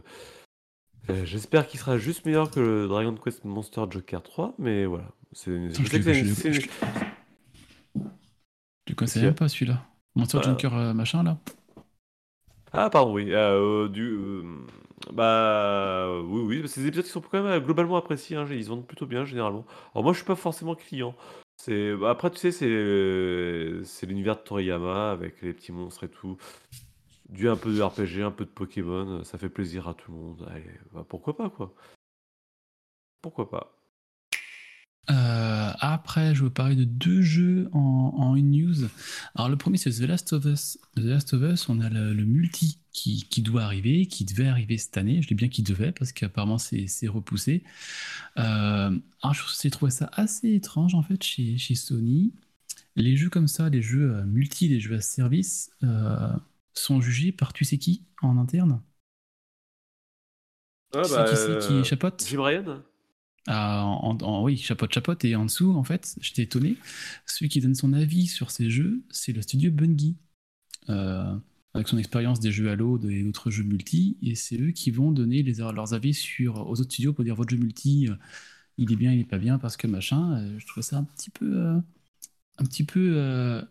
[1.09, 5.09] euh, j'espère qu'il sera juste meilleur que le Dragon Quest Monster Joker 3, mais voilà.
[5.32, 5.59] C'est,
[8.84, 9.86] Tu connaissais même pas celui-là
[10.16, 10.44] Monster bah.
[10.44, 11.38] Joker euh, machin là
[12.72, 13.26] Ah pardon, oui.
[13.90, 14.42] du,
[15.12, 18.86] bah oui, oui, c'est des épisodes qui sont quand même globalement appréciés, hein, ils vendent
[18.86, 19.64] plutôt bien généralement.
[19.94, 21.14] Alors moi je suis pas forcément client.
[21.56, 26.08] C'est bah, après tu sais c'est c'est l'univers de Toriyama avec les petits monstres et
[26.08, 26.36] tout.
[27.28, 30.18] Du un peu de RPG, un peu de Pokémon, ça fait plaisir à tout le
[30.18, 30.48] monde.
[30.50, 31.74] Allez, bah, pourquoi pas quoi.
[33.22, 33.80] Pourquoi pas.
[35.09, 38.88] Euh, après, je veux parler de deux jeux en, en une news.
[39.34, 40.78] Alors, le premier, c'est The Last of Us.
[40.96, 44.78] The Last of Us, on a le, multi qui, qui, doit arriver, qui devait arriver
[44.78, 45.22] cette année.
[45.22, 47.64] Je dis bien qu'il devait, parce qu'apparemment, c'est repoussé.
[48.38, 52.32] Euh, alors, j'ai trouvé ça assez étrange, en fait, chez, chez, Sony.
[52.94, 55.70] Les jeux comme ça, les jeux euh, multi, les jeux à service,
[56.72, 58.80] sont jugés par tu sais qui en interne?
[60.94, 62.24] Ah, bah, qui c'est qui chapote?
[62.28, 62.82] Jim Ryan
[63.57, 66.76] en, oui, chapote, chapote, et en dessous, en fait, j'étais étonné.
[67.26, 70.16] Celui qui donne son avis sur ces jeux, c'est le studio Bungie,
[70.88, 71.34] euh,
[71.74, 75.12] avec son expérience des jeux Halo et d'autres jeux multi, et c'est eux qui vont
[75.12, 78.14] donner leurs avis sur, aux autres studios pour dire votre jeu multi, euh,
[78.76, 80.38] il est bien, il est pas bien, parce que machin.
[80.38, 81.61] Euh, je trouve ça un petit peu,
[82.59, 83.62] un petit peu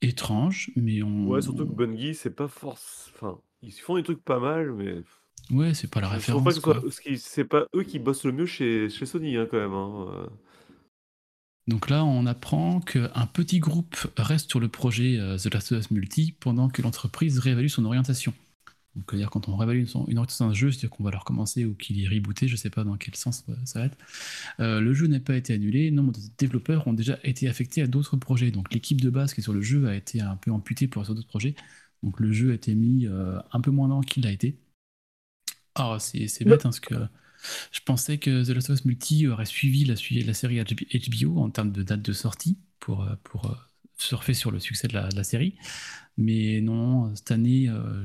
[0.00, 1.26] étrange, mais on.
[1.26, 3.10] Ouais, surtout que Bungie, c'est pas force.
[3.14, 5.02] Enfin, ils font des trucs pas mal, mais
[5.50, 6.60] Ouais, c'est pas la référence,
[7.16, 10.26] c'est pas eux qui bossent le mieux chez chez Sony, hein, quand même, hein, euh.
[11.68, 15.80] Donc là, on apprend qu'un petit groupe reste sur le projet euh, The Last of
[15.80, 18.32] Us Multi pendant que l'entreprise réévalue son orientation.
[18.96, 21.74] Donc, c'est-à-dire quand on réévalue une orientation d'un jeu, c'est-à-dire qu'on va le recommencer ou
[21.74, 23.98] qu'il est rebooté, je sais pas dans quel sens ça va être.
[24.60, 27.86] Euh, le jeu n'a pas été annulé, nombre de développeurs ont déjà été affectés à
[27.86, 28.50] d'autres projets.
[28.50, 31.04] Donc l'équipe de base qui est sur le jeu a été un peu amputée pour
[31.04, 31.54] sur d'autres projets.
[32.02, 34.56] Donc le jeu a été mis un peu moins lent qu'il l'a été.
[35.78, 36.94] Ah, c'est bête, hein, parce que
[37.72, 39.94] je pensais que The Last of Us Multi aurait suivi la,
[40.26, 43.54] la série HBO en termes de date de sortie pour, euh, pour euh,
[43.96, 45.56] surfer sur le succès de la, série.
[46.16, 48.04] Mais non, cette année, euh,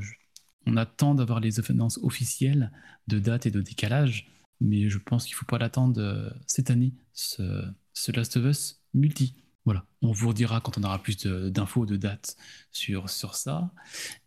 [0.66, 2.72] on attend d'avoir les offenses officielles
[3.08, 4.30] de date et de décalage.
[4.62, 8.82] Mais je pense qu'il ne faut pas l'attendre cette année, ce, ce Last of Us
[8.94, 9.43] Multi.
[9.66, 12.36] Voilà, on vous redira quand on aura plus d'infos, de, dates
[12.72, 13.72] sur, sur ça.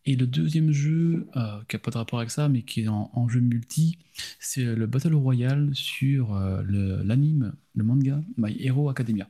[0.07, 2.89] Et le deuxième jeu, euh, qui n'a pas de rapport avec ça, mais qui est
[2.89, 3.99] en, jeu multi,
[4.41, 6.63] c'est le Battle Royale sur euh,
[7.05, 9.29] l'anime, le, manga My Hero Academia.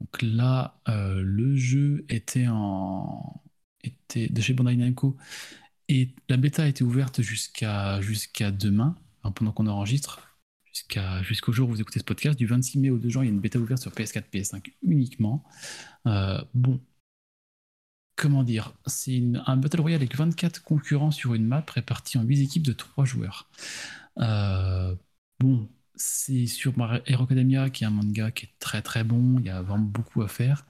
[0.00, 3.42] Donc là, euh, le jeu était en
[3.84, 5.16] était de chez Bandai Namco
[5.88, 8.96] et la bêta a été ouverte jusqu'à jusqu'à demain,
[9.34, 10.27] pendant qu'on enregistre
[11.22, 13.30] jusqu'au jour où vous écoutez ce podcast, du 26 mai au 2 juin, il y
[13.30, 15.44] a une bêta ouverte sur PS4, PS5 uniquement.
[16.06, 16.80] Euh, bon,
[18.16, 18.74] comment dire?
[18.86, 22.72] C'est un Battle Royale avec 24 concurrents sur une map répartie en 8 équipes de
[22.72, 23.48] 3 joueurs.
[24.18, 24.94] Euh,
[25.40, 26.74] bon, c'est sur
[27.06, 29.84] Hero Academia qui est un manga qui est très très bon, il y a vraiment
[29.84, 30.66] beaucoup à faire.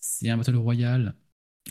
[0.00, 1.14] C'est un Battle Royale,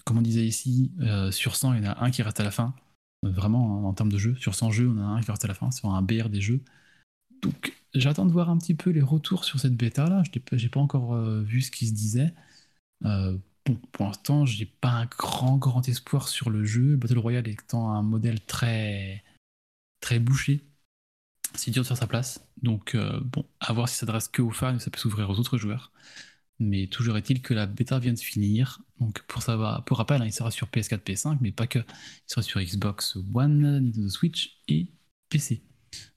[0.05, 2.43] comme on disait ici, euh, sur 100, il y en a un qui reste à
[2.43, 2.75] la fin.
[3.23, 5.53] Vraiment, en termes de jeu, sur 100 jeux, on a un qui reste à la
[5.55, 6.63] fin, c'est un BR des jeux.
[7.41, 10.23] Donc j'attends de voir un petit peu les retours sur cette bêta là.
[10.23, 12.33] Je n'ai pas encore euh, vu ce qui se disait.
[13.05, 16.95] Euh, bon, pour l'instant, j'ai pas un grand grand espoir sur le jeu.
[16.95, 19.23] Battle Royale étant un modèle très
[20.01, 20.61] très bouché,
[21.55, 22.47] c'est dur de faire sa place.
[22.63, 25.39] Donc euh, bon, à voir si ça s'adresse que aux fans, ça peut s'ouvrir aux
[25.39, 25.91] autres joueurs.
[26.59, 28.81] Mais toujours est-il que la bêta vient de finir.
[28.99, 31.79] Donc pour savoir, pour rappel, hein, il sera sur PS4, PS5, mais pas que.
[31.79, 31.85] Il
[32.27, 34.87] sera sur Xbox One, Nintendo Switch et
[35.29, 35.63] PC.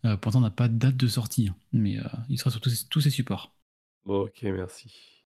[0.04, 2.60] Euh, pourtant, on n'a pas de date de sortie, hein, mais euh, il sera sur
[2.60, 3.52] tous, ces supports.
[4.06, 5.24] ok, merci.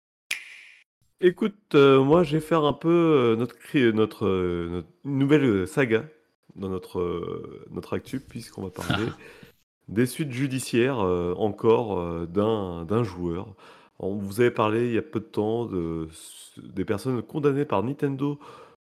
[1.22, 3.56] Écoute, euh, moi, je vais faire un peu notre,
[3.92, 6.06] notre, nouvelle saga
[6.56, 9.06] dans notre, notre actu, puisqu'on va parler
[9.88, 13.56] des suites judiciaires encore d'un joueur.
[14.00, 16.10] On vous avait parlé il y a peu de temps de,
[16.58, 18.38] des personnes condamnées par Nintendo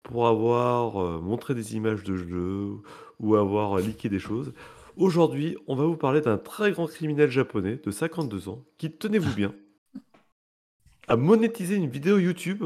[0.03, 2.79] pour avoir montré des images de jeux
[3.21, 4.53] ou avoir leaké des choses.
[4.97, 9.35] Aujourd'hui, on va vous parler d'un très grand criminel japonais de 52 ans qui, tenez-vous
[9.35, 9.53] bien,
[11.09, 12.65] a monétisé une vidéo YouTube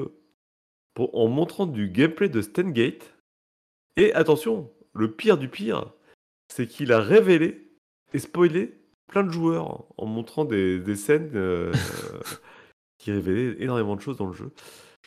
[0.98, 3.14] en montrant du gameplay de Stengate.
[3.96, 5.90] Et attention, le pire du pire,
[6.48, 7.72] c'est qu'il a révélé
[8.12, 11.72] et spoilé plein de joueurs en montrant des, scènes euh,
[12.98, 14.52] qui révélaient énormément de choses dans le jeu.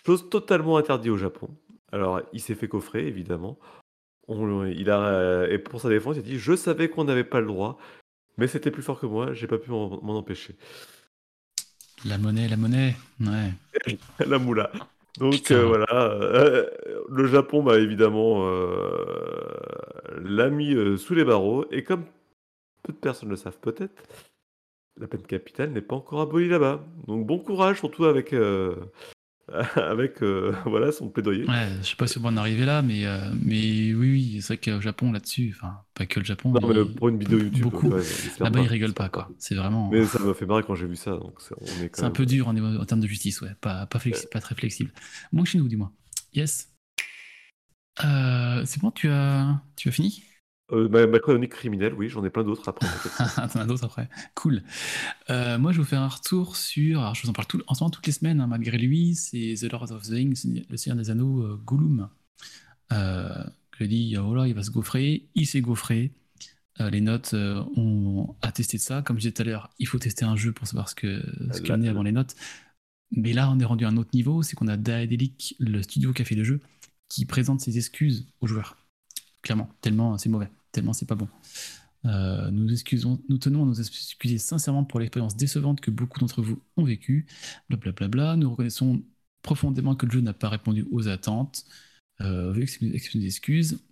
[0.07, 1.49] Chose totalement interdite au Japon.
[1.91, 3.59] Alors, il s'est fait coffrer, évidemment.
[4.27, 7.41] On il a et pour sa défense, il a dit: «Je savais qu'on n'avait pas
[7.41, 7.77] le droit,
[8.37, 10.55] mais c'était plus fort que moi, j'ai pas pu m'en empêcher».
[12.05, 13.97] La monnaie, la monnaie, ouais.
[14.25, 14.71] La moula.
[15.19, 16.71] Donc heu, voilà, heu,
[17.09, 18.49] le Japon, bah, évidemment,
[20.17, 22.05] l'a mis, sous les barreaux et comme
[22.83, 24.01] peu de personnes le savent peut-être,
[24.97, 26.83] la peine capitale n'est pas encore abolie là-bas.
[27.07, 28.33] Donc bon courage, surtout avec,
[29.75, 31.45] avec, heu, voilà, son plaidoyer.
[31.45, 34.37] Ouais, je sais pas si on va en arriver là, mais, euh, mais oui, oui,
[34.41, 37.39] c'est vrai qu'au Japon, là-dessus, enfin, pas que le Japon, Non, mais pour une vidéo
[37.39, 37.87] YouTube, beaucoup.
[37.89, 38.01] ouais,
[38.39, 39.29] Là-bas, ils rigolent pas, quoi.
[39.39, 39.89] C'est vraiment.
[39.91, 42.05] Mais ça m'a fait marrer quand j'ai vu ça, donc c'est on est quand C'est
[42.05, 43.51] un peu dur en, en termes de justice, ouais.
[43.61, 44.91] Pas, pas, flexi- pas très flexible.
[45.31, 45.91] Moins que chez nous, dis-moi.
[46.33, 46.67] Yes.
[48.03, 50.23] Euh, c'est bon, tu as, tu as fini?
[50.71, 52.87] Heu, ma ma chronique criminelle, oui, j'en ai plein d'autres après,
[53.19, 54.09] as d'autres après.
[54.35, 54.63] Cool.
[55.29, 57.01] Euh, moi, je vais vous faire un retour sur.
[57.01, 59.15] Alors, je vous en parle tout, en ce moment toutes les semaines, hein, malgré lui.
[59.15, 62.09] C'est The Lord of the Rings, Le Seigneur des Anneaux, euh, Gollum.
[62.91, 63.43] Euh,
[63.79, 65.27] je dis, oh là, il va se gaufrer.
[65.35, 66.11] Il s'est gaufré.
[66.79, 69.01] Euh, les notes euh, ont attesté de ça.
[69.01, 71.21] Comme je disais tout à l'heure, il faut tester un jeu pour savoir ce que
[71.51, 72.35] ce qu'il en est avant les notes.
[73.11, 74.41] Mais là, on est rendu à un autre niveau.
[74.41, 76.61] C'est qu'on a Daedalic, le studio qui a fait le jeu,
[77.09, 78.77] qui présente ses excuses aux joueurs.
[79.41, 81.27] Clairement, tellement c'est mauvais, tellement c'est pas bon.
[82.05, 86.41] Euh, nous, excusons, nous tenons à nous excuser sincèrement pour l'expérience décevante que beaucoup d'entre
[86.41, 87.27] vous ont vécue.
[87.69, 88.07] Blablabla.
[88.07, 88.35] Bla bla.
[88.37, 89.03] Nous reconnaissons
[89.43, 91.65] profondément que le jeu n'a pas répondu aux attentes.
[92.21, 93.83] Euh, excuser- excuses.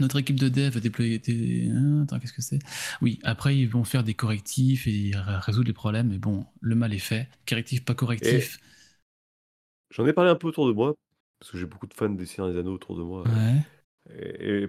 [0.00, 1.70] Notre équipe de dev a déployé des.
[1.70, 2.58] Hein, Attends, qu'est-ce que c'est?
[3.00, 6.08] Oui, après, ils vont faire des correctifs et résoudre les problèmes.
[6.08, 7.28] Mais bon, le mal est fait.
[7.46, 8.58] Correctif, pas correctif.
[9.90, 10.94] J'en ai parlé un peu autour de moi,
[11.40, 13.22] parce que j'ai beaucoup de fans des Seigneurs des Anneaux autour de moi.
[13.26, 13.62] Ouais.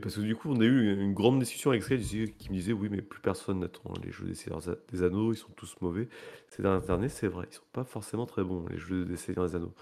[0.01, 2.73] Parce que du coup, on a eu une grande discussion avec Scred qui me disait
[2.73, 4.61] oui, mais plus personne n'attend les jeux des Seigneurs
[4.91, 6.09] des Anneaux, ils sont tous mauvais.
[6.49, 9.47] Ces dernières années, c'est vrai, ils sont pas forcément très bons, les jeux des Seigneurs
[9.47, 9.73] des Anneaux.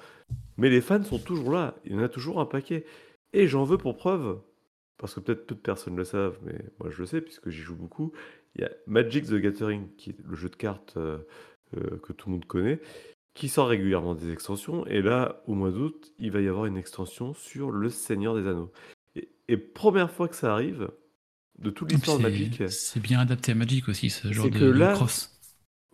[0.57, 2.85] Mais les fans sont toujours là, il y en a toujours un paquet.
[3.33, 4.39] Et j'en veux pour preuve,
[4.97, 7.61] parce que peut-être peu de personnes le savent, mais moi je le sais puisque j'y
[7.61, 8.11] joue beaucoup.
[8.55, 11.17] Il y a Magic the Gathering, qui est le jeu de cartes euh,
[11.75, 12.79] euh, que tout le monde connaît,
[13.33, 14.85] qui sort régulièrement des extensions.
[14.87, 18.47] Et là, au mois d'août, il va y avoir une extension sur le Seigneur des
[18.47, 18.71] Anneaux.
[19.47, 20.89] Et, première fois que ça arrive,
[21.59, 24.93] de toute l'histoire de Magic, C'est bien adapté à Magic aussi, ce genre de, là-
[24.93, 25.39] cross.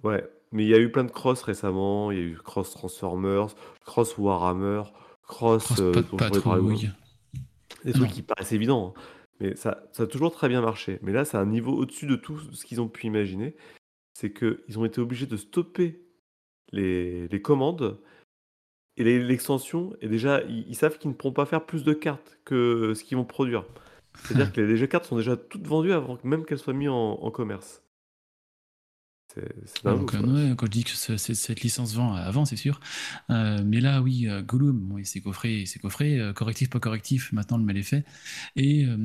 [0.04, 2.72] ouais, mais il y a eu plein de cross récemment, il y a eu cross
[2.72, 4.84] Transformers, cross Warhammer,
[5.24, 6.60] cross, Cross euh, pas, pas.
[7.86, 8.00] Des Non.
[8.00, 9.02] trucs qui paraissent évidents, hein.
[9.40, 11.00] mais ça, ça a toujours très bien marché.
[11.02, 13.56] Mais là, c'est un niveau au-dessus de tout ce qu'ils ont pu imaginer.
[14.14, 16.06] C'est qu'ils ont été obligés de stopper
[16.72, 18.00] les, les commandes
[18.98, 19.96] et les- l'extension.
[20.02, 23.04] Et déjà, ils, ils savent qu'ils ne pourront pas faire plus de cartes que ce
[23.04, 23.66] qu'ils vont produire.
[24.24, 26.74] C'est-à-dire que les, les jeux cartes sont déjà toutes vendues avant que même qu'elles soient
[26.74, 27.84] mises en, en commerce.
[29.34, 32.14] C'est c'est dingue, Donc, euh, ouais, quand je dis que ce- ce- cette licence vend
[32.14, 32.80] avant, c'est sûr.
[33.30, 36.20] Euh, mais là, oui, euh, Gollum, bon, il s'est coffré, il s'est coffré.
[36.20, 38.06] euh, correctif, pas correctif, maintenant le mal est fait.
[38.56, 38.98] Et euh,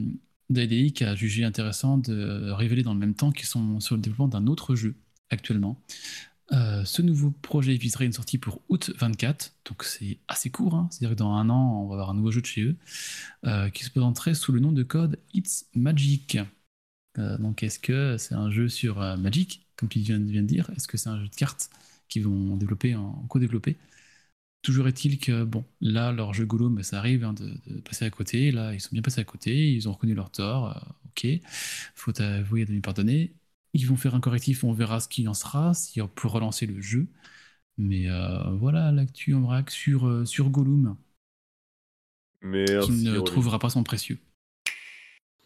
[0.50, 4.28] Daedalic a jugé intéressant de révéler dans le même temps qu'ils sont sur le développement
[4.28, 4.96] d'un autre jeu
[5.30, 5.80] actuellement.
[6.52, 10.88] Euh, ce nouveau projet viserait une sortie pour août 24, donc c'est assez court, hein.
[10.90, 12.76] c'est-à-dire que dans un an, on va avoir un nouveau jeu de chez eux,
[13.46, 16.38] euh, qui se présenterait sous le nom de code It's Magic.
[17.18, 20.70] Euh, donc est-ce que c'est un jeu sur Magic, comme tu viens, de dire?
[20.76, 21.70] Est-ce que c'est un jeu de cartes
[22.08, 22.96] qu'ils vont développer,
[23.28, 23.76] co-développer
[24.62, 28.50] Toujours est-il que, bon, là, leur jeu Gollum, ça arrive hein, de, passer à côté.
[28.52, 30.96] Là, ils sont bien passés à côté, ils ont reconnu leur tort.
[31.06, 31.26] ok,
[31.94, 33.32] faut avouer et demi pardonner.
[33.74, 36.66] Ils vont faire un correctif, on verra ce qu'il en sera, si on peut relancer
[36.66, 37.08] le jeu.
[37.78, 40.96] Mais euh, voilà l'actu en vrac sur, euh, sur Gollum,
[42.78, 43.20] qui ne Rolly.
[43.20, 44.18] trouvera pas son précieux.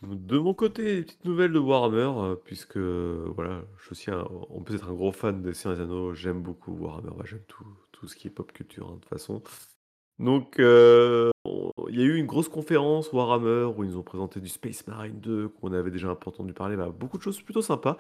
[0.03, 4.11] De mon côté, des petites nouvelles de Warhammer, euh, puisque euh, voilà, je suis aussi
[4.11, 7.25] un, on peut être un gros fan des Seigneurs des Anneaux, j'aime beaucoup Warhammer, bah,
[7.25, 9.43] j'aime tout, tout ce qui est pop culture hein, de toute façon.
[10.19, 11.32] Donc, euh, on-
[11.93, 14.87] il y a eu une grosse conférence Warhammer où ils nous ont présenté du Space
[14.87, 17.99] Marine 2, qu'on avait déjà un peu entendu parler, bah, beaucoup de choses plutôt sympas.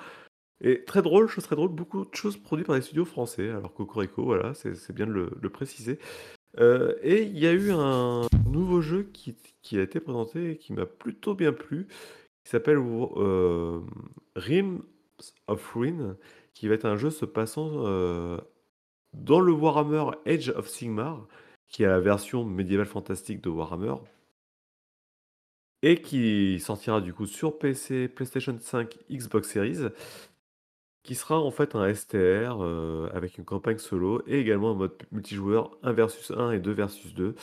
[0.63, 3.75] Et très drôle, chose très drôle, beaucoup de choses produites par des studios français, alors
[3.75, 5.99] Cocorico, voilà, c'est bien de le, préciser.
[6.59, 9.37] Euh, et il y a eu un nouveau jeu qui,
[9.77, 11.87] a été présenté et qui m'a plutôt bien plu,
[12.45, 13.81] qui s'appelle euh,
[15.49, 16.17] of Ruin,
[16.55, 18.39] qui va être un jeu se passant euh,
[19.13, 21.27] dans le Warhammer Age of Sigmar,
[21.73, 23.95] qui est la version médiévale fantastique de Warhammer,
[25.83, 29.89] et qui sortira du coup sur PC, PlayStation 5, Xbox Series,
[31.03, 34.93] qui sera en fait un STR euh, avec une campagne solo et également un mode
[35.11, 37.35] multijoueur 1 versus 1 et 2 versus 2.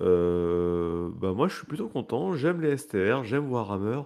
[0.00, 4.02] Euh, bah moi je suis plutôt content, j'aime les STR, j'aime Warhammer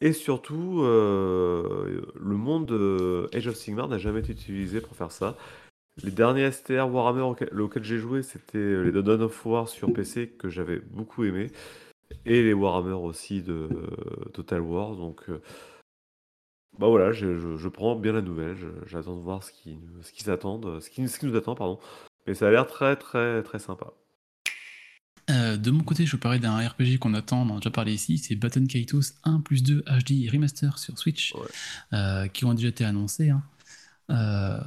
[0.00, 5.36] et surtout euh, le monde Age of Sigmar n'a jamais été utilisé pour faire ça.
[6.02, 10.28] Les derniers STR Warhammer auxquels, auxquels j'ai joué c'était les Dawn of War sur PC
[10.38, 11.50] que j'avais beaucoup aimé.
[12.26, 13.68] et les Warhammer aussi de
[14.32, 14.96] Total War.
[14.96, 15.40] Donc, euh,
[16.78, 18.56] bah voilà, je, je- je prends bien la nouvelle.
[18.86, 21.78] J'attends de voir ce qui, ce qui s'attend, ce qui, ce qui nous attend, pardon.
[22.26, 23.92] Mais ça a l'air très, très, très sympa.
[25.30, 27.70] Euh, de mon côté, je vous parlais d'un RPG qu'on attend, on en a déjà
[27.70, 31.46] parlé ici, c'est Baton Kaitos 1 plus 2 HD Remaster sur Switch, Ouais.
[31.92, 33.30] euh, qui ont déjà été annoncés.
[33.30, 33.42] hein.
[34.10, 34.60] Euh,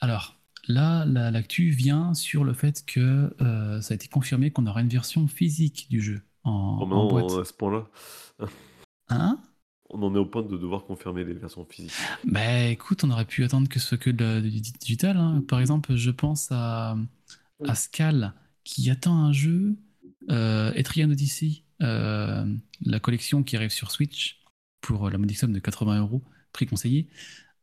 [0.00, 0.36] alors,
[0.68, 4.80] là, la- l'actu vient sur le fait que euh, ça a été confirmé qu'on aura
[4.82, 7.32] une version physique du jeu en, Oh, en maintenant, boîte.
[7.40, 7.86] à ce point-là,
[9.08, 9.38] Hein?
[9.90, 11.92] On en est au point de devoir confirmer les versions physiques.
[12.24, 15.16] Bah écoute, on aurait pu attendre que ce soit que la- du digital.
[15.16, 15.44] hein.
[15.46, 16.96] Par exemple, je pense à,
[17.64, 19.76] à Scal qui attend un jeu,
[20.30, 22.44] euh, Etrian Odyssey, euh,
[22.84, 24.42] la collection qui arrive sur Switch
[24.80, 27.08] pour la modique somme de 80 euros, prix conseillé.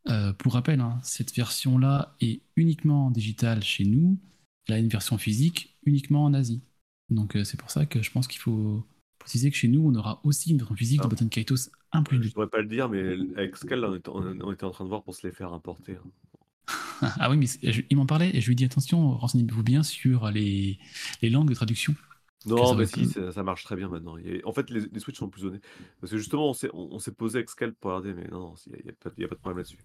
[0.10, 4.20] Euh, pour rappel, hein, cette version-là est uniquement digitale chez nous.
[4.68, 6.62] Elle a une version physique uniquement en Asie.
[7.10, 8.86] Donc euh, c'est pour ça que je pense qu'il faut
[9.20, 11.06] préciser que chez nous, on aura aussi une version physique Ah.
[11.06, 12.30] de Button Kaitos 1 plus Je 2.
[12.32, 13.02] pourrais pas le dire, mais
[13.38, 15.54] avec Scal, on était, on- on était en train de voir pour se les faire
[15.54, 15.94] importer.
[15.96, 16.10] hein.
[17.20, 19.84] Ah oui, mais je- il m'en parlait et je lui ai dit attention, renseignez-vous bien
[19.84, 20.80] sur les,
[21.22, 21.96] les langues de traduction.
[22.46, 24.18] Non, mais si, ça, ça marche très bien maintenant.
[24.18, 25.64] Il y a- En fait, les, les Switch sont plus honnêtes.
[26.02, 28.40] Parce que justement, on s'est on, on s'est posé avec Scal pour regarder, mais non,
[28.40, 29.78] non, il n'y a, il y a pas il y a pas de problème là-dessus.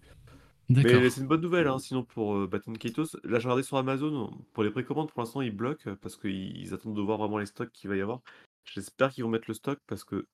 [0.69, 1.01] D'accord.
[1.01, 3.15] Mais c'est une bonne nouvelle, hein, sinon pour euh, Baton Kaitos.
[3.23, 6.73] Là, j'ai regardé sur Amazon, pour les précommandes, pour l'instant, ils bloquent parce qu'ils ils
[6.73, 8.21] attendent de voir vraiment les stocks qu'il va y avoir.
[8.65, 10.27] J'espère qu'ils vont mettre le stock parce que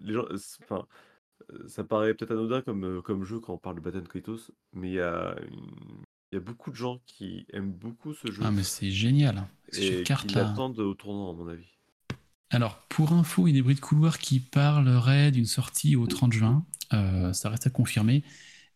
[0.00, 0.86] les gens, c'est- enfin,
[1.52, 4.50] euh, ça paraît peut-être anodin comme, euh, comme jeu quand on parle de Baton Kaitos,
[4.72, 6.02] mais il y a, une-
[6.34, 9.46] il y a beaucoup de gens qui aiment beaucoup ce jeu Ah mais c'est génial.
[9.70, 10.42] Cette et carte qui là.
[10.44, 11.66] l'attendent au tournant, à mon avis.
[12.50, 16.06] Alors pour info, il y a des bruits de couloir qui parleraient d'une sortie au
[16.06, 16.66] 30 juin.
[16.92, 18.24] Euh, ça reste à confirmer.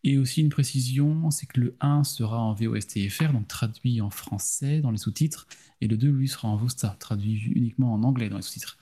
[0.05, 4.79] Et aussi une précision, c'est que le 1 sera en VOSTFR, donc traduit en français
[4.79, 5.45] dans les sous-titres,
[5.81, 8.77] et le 2 lui sera en VOSTA, traduit uniquement en anglais dans les sous-titres.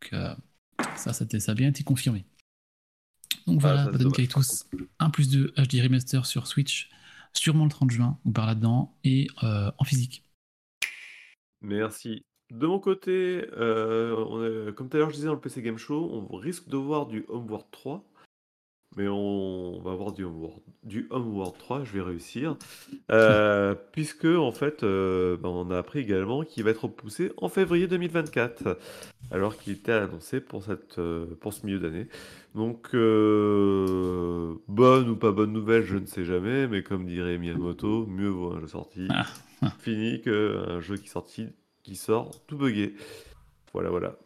[0.00, 0.34] Donc euh,
[0.96, 2.24] ça, ça, a- ça a bien été confirmé.
[3.46, 4.64] Donc voilà, Ah, Baton dommage, par Kaitos
[5.00, 6.88] 1 plus 2 HD Remaster sur Switch,
[7.36, 10.24] sûrement le 30 juin, ou par là-dedans, et euh, en physique.
[11.60, 12.24] Merci.
[12.50, 15.78] De mon côté, euh, on comme tout à l'heure je disais dans le PC Game
[15.78, 18.04] Show, on risque de voir du Homeworld 3.
[18.96, 22.56] Mais on va voir du Homeworld, du Homeworld 3, je vais réussir.
[23.10, 27.48] Euh, puisque, en fait, euh, ben, on a appris également qu'il va être repoussé en
[27.48, 28.78] février 2024.
[29.30, 32.08] Alors qu'il était annoncé pour, cette, euh, pour ce milieu d'année.
[32.54, 36.68] Donc, euh, bonne ou pas bonne nouvelle, je ne sais jamais.
[36.68, 39.26] Mais comme dirait Miyamoto, mieux vaut un jeu sorti Ah,
[39.80, 41.48] fini qu'un jeu qui, sorti,
[41.82, 42.94] qui sort tout buggé.
[43.72, 44.16] Voilà, voilà.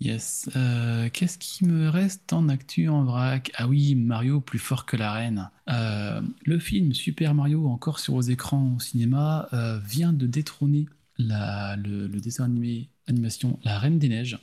[0.00, 0.48] Yes.
[0.56, 3.50] Euh, Qu'est-ce qui me reste en actu en vrac?
[3.56, 5.50] Ah oui, Mario plus fort que la reine.
[5.68, 10.86] Euh, le film Super Mario, encore sur vos écrans au cinéma, euh, vient de détrôner
[11.20, 14.38] la- le, le dessin animé animation La Reine des Neiges.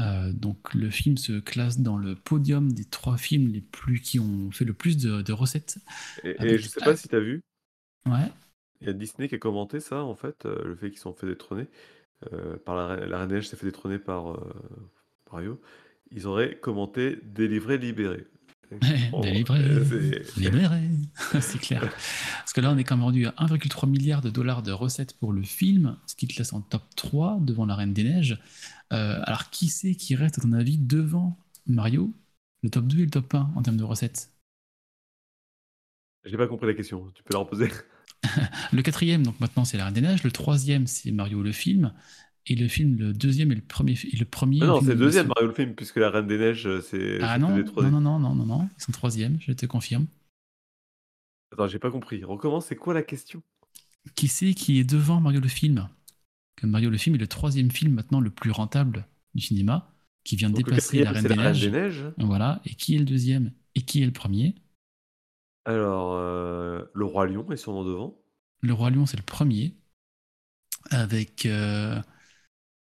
[0.00, 4.18] Euh, donc le film se classe dans le podium des trois films les plus qui
[4.18, 5.78] ont fait le plus de, de recettes.
[6.24, 7.42] Et, et je sais pas si tu as vu,
[8.06, 8.32] Ouais.
[8.80, 11.02] il y a Disney qui a commenté ça, en fait, euh, le fait qu'ils se
[11.04, 11.66] sont fait détrôner.
[12.32, 14.38] euh, par la, Reine- la Reine des Neiges s'est fait détrôner par
[15.32, 15.60] Mario.
[16.10, 18.26] Ils auraient commenté délivré, libéré.
[19.22, 20.88] Délivré, euh, c'est- libéré,
[21.40, 21.82] c'est clair.
[22.38, 25.14] Parce que là, on est quand même rendu à 1,3 milliard de dollars de recettes
[25.18, 28.38] pour le film, ce qui te laisse en top 3 devant La Reine des Neiges.
[28.92, 32.12] Euh, alors, qui c'est qui reste, à ton avis, devant Mario
[32.62, 34.30] Le top 2 et le top 1 en termes de recettes?
[36.24, 37.68] J'ai pas compris la question, tu peux la reposer
[38.72, 40.22] Le quatrième, donc maintenant, c'est La Reine des Neiges.
[40.22, 41.92] Le troisième, c'est Mario le film.
[42.46, 43.96] Et le film, le deuxième et le premier.
[44.12, 46.26] Et le premier Ah non, c'est le de deuxième Mario- le film, puisque la Reine
[46.26, 49.38] des Neiges, euh, c'est Ah non, non, non, non, non, non, non, ils sont troisième,
[49.40, 50.06] je te confirme.
[51.52, 52.22] Attends, j'ai pas compris.
[52.24, 53.42] Recommence, c'est quoi la question?
[54.14, 55.88] Qui c'est qui est devant Mario le film?
[56.56, 59.92] Que Mario le film est le troisième film maintenant le plus rentable du cinéma,
[60.24, 61.60] qui vient de Donc dépasser La Reine des la Reine Neiges.
[61.60, 62.04] des Neiges.
[62.18, 63.52] Voilà, et qui est le deuxième?
[63.74, 64.54] Et qui est le premier?
[65.64, 68.20] Alors, euh, le Roi Lion est sûrement devant.
[68.62, 69.74] Le Roi Lion, c'est le premier,
[70.90, 72.00] avec euh,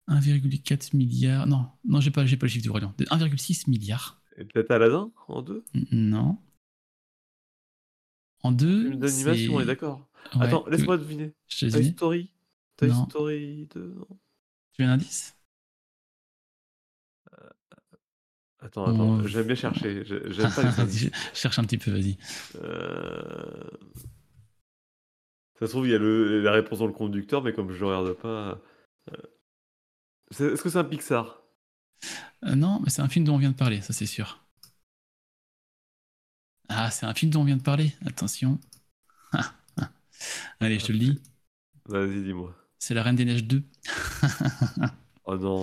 [0.09, 1.47] 1,4 milliard.
[1.47, 2.69] Non, non, j'ai pas, j'ai pas le chiffre du.
[2.71, 4.21] De 1,6 milliard.
[4.37, 5.65] Et peut-être Aladdin en deux?
[5.93, 6.39] Non.
[8.43, 8.89] En deux.
[8.91, 10.09] Film d'animation, on est d'accord.
[10.37, 11.33] Ouais, Attends, que- laisse-moi deviner.
[11.49, 12.31] Toy Story
[12.77, 13.05] Toy Non.
[13.07, 14.07] Story 2 non
[14.73, 15.35] tu veux un indice?
[18.61, 20.05] Attends, attends, On- j'aime bien chercher.
[20.05, 21.11] j'ai- J'aime pas les Vas-y, indices.
[21.35, 22.17] Cherche un petit peu, vas-y.
[22.57, 23.71] Euh,
[25.61, 26.41] Ça se trouve, il y a le...
[26.43, 28.61] la réponse dans le conducteur, mais comme je ne regarde pas.
[29.13, 29.17] euh,
[30.31, 31.43] Est-ce que c'est un Pixar?
[32.45, 34.45] Euh, non, mais c'est un film dont on vient de parler, ça c'est sûr.
[36.69, 38.59] Ah, c'est un film dont on vient de parler, attention.
[40.61, 41.21] Allez, je te le dis,
[41.87, 42.55] Vas-y, dis-moi.
[42.79, 43.63] c'est La Reine des Neiges 2.
[45.31, 45.63] Oh non,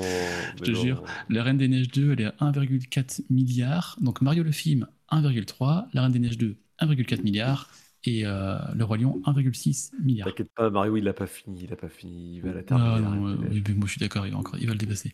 [0.57, 1.03] Je te jure.
[1.27, 3.97] La Reine des Neiges 2, elle est à 1,4 milliard.
[3.99, 5.87] Donc Mario le film, 1,3.
[5.91, 7.67] La Reine des Neiges 2, 1,4 milliard.
[8.05, 10.27] Et euh, Le Roi Lion, 1,6 milliard.
[10.27, 12.95] T'inquiète pas, Mario, il a pas fini, il a pas fini, il va la terminer.
[12.95, 14.77] Ah la non, oui, mais moi je suis d'accord, il va, encore, il va le
[14.79, 15.11] dépasser.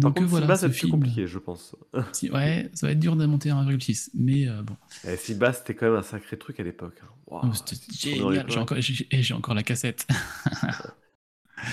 [0.00, 0.90] Par Donc euh, contre, voilà, Simba, ce c'est plus film.
[0.90, 1.76] compliqué, je pense.
[2.12, 4.10] si- ouais, ça va être dur de monter à 1,6.
[4.14, 6.98] Mais euh, bon, Eh, Simba, c'était quand même un sacré truc à l'époque.
[7.02, 7.08] hein.
[7.26, 7.76] Waouh, Oh, c'était
[8.12, 8.50] génial.
[8.50, 10.06] J'ai encore, j'ai la cassette.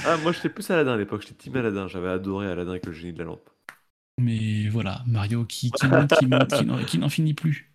[0.04, 2.92] Ah, moi, j'étais plus Aladdin à l'époque, j'étais Team Aladdin, j'avais adoré Aladdin avec le
[2.94, 3.50] génie de la lampe.
[4.18, 7.73] Mais voilà, Mario qui, qui monte, qui monte, qui n'en- qui n'en finit plus.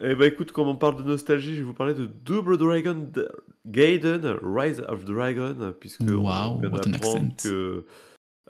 [0.00, 3.10] Eh bah écoute, comme on parle de nostalgie, je vais vous parler de Double Dragon
[3.66, 7.84] Gaiden, Rise of Dragon, puisque on vient d'apprendre que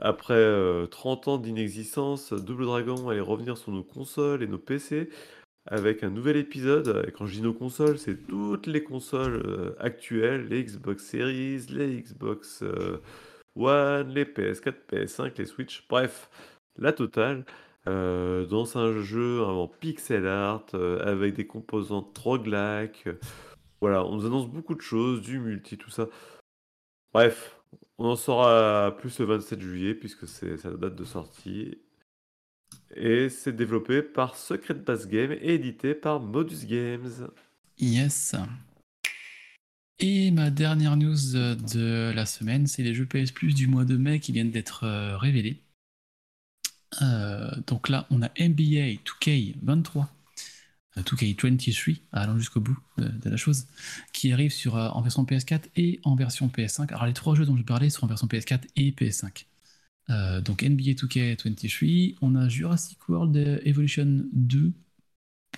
[0.01, 5.09] après euh, 30 ans d'inexistence, Double Dragon allait revenir sur nos consoles et nos PC
[5.67, 7.05] avec un nouvel épisode.
[7.09, 11.67] Et quand je dis nos consoles, c'est toutes les consoles euh, actuelles, les Xbox Series,
[11.71, 12.99] les Xbox euh,
[13.57, 16.31] One, les PS4, PS5, les Switch, bref,
[16.79, 17.45] la totale.
[17.89, 23.07] Euh, dans un jeu en pixel art euh, avec des composantes roguelike.
[23.07, 23.19] euh,
[23.81, 26.07] Voilà, on nous annonce beaucoup de choses, du multi, tout ça.
[27.15, 27.57] Bref,
[27.97, 31.79] on en saura plus le 27 juillet puisque c'est sa date de sortie.
[32.95, 37.29] Et c'est développé par Secret Bass Game et édité par Modus Games.
[37.79, 38.35] Yes.
[40.01, 43.97] Et ma dernière news de la semaine, c'est les jeux PS Plus du mois de
[43.97, 44.87] mai qui viennent d'être
[45.17, 45.63] révélés.
[47.03, 50.07] Euh, donc là, on a NBA 2K23,
[50.97, 53.67] euh, 2K23, allons jusqu'au bout de, la chose,
[54.13, 56.89] qui arrive sur, euh, en version PS4 et en version PS5.
[56.91, 59.47] Alors les trois jeux dont je parlais sont en version PS4 et PS5.
[60.11, 64.73] Euh, donc NBA 2K23, on a Jurassic World Evolution 2.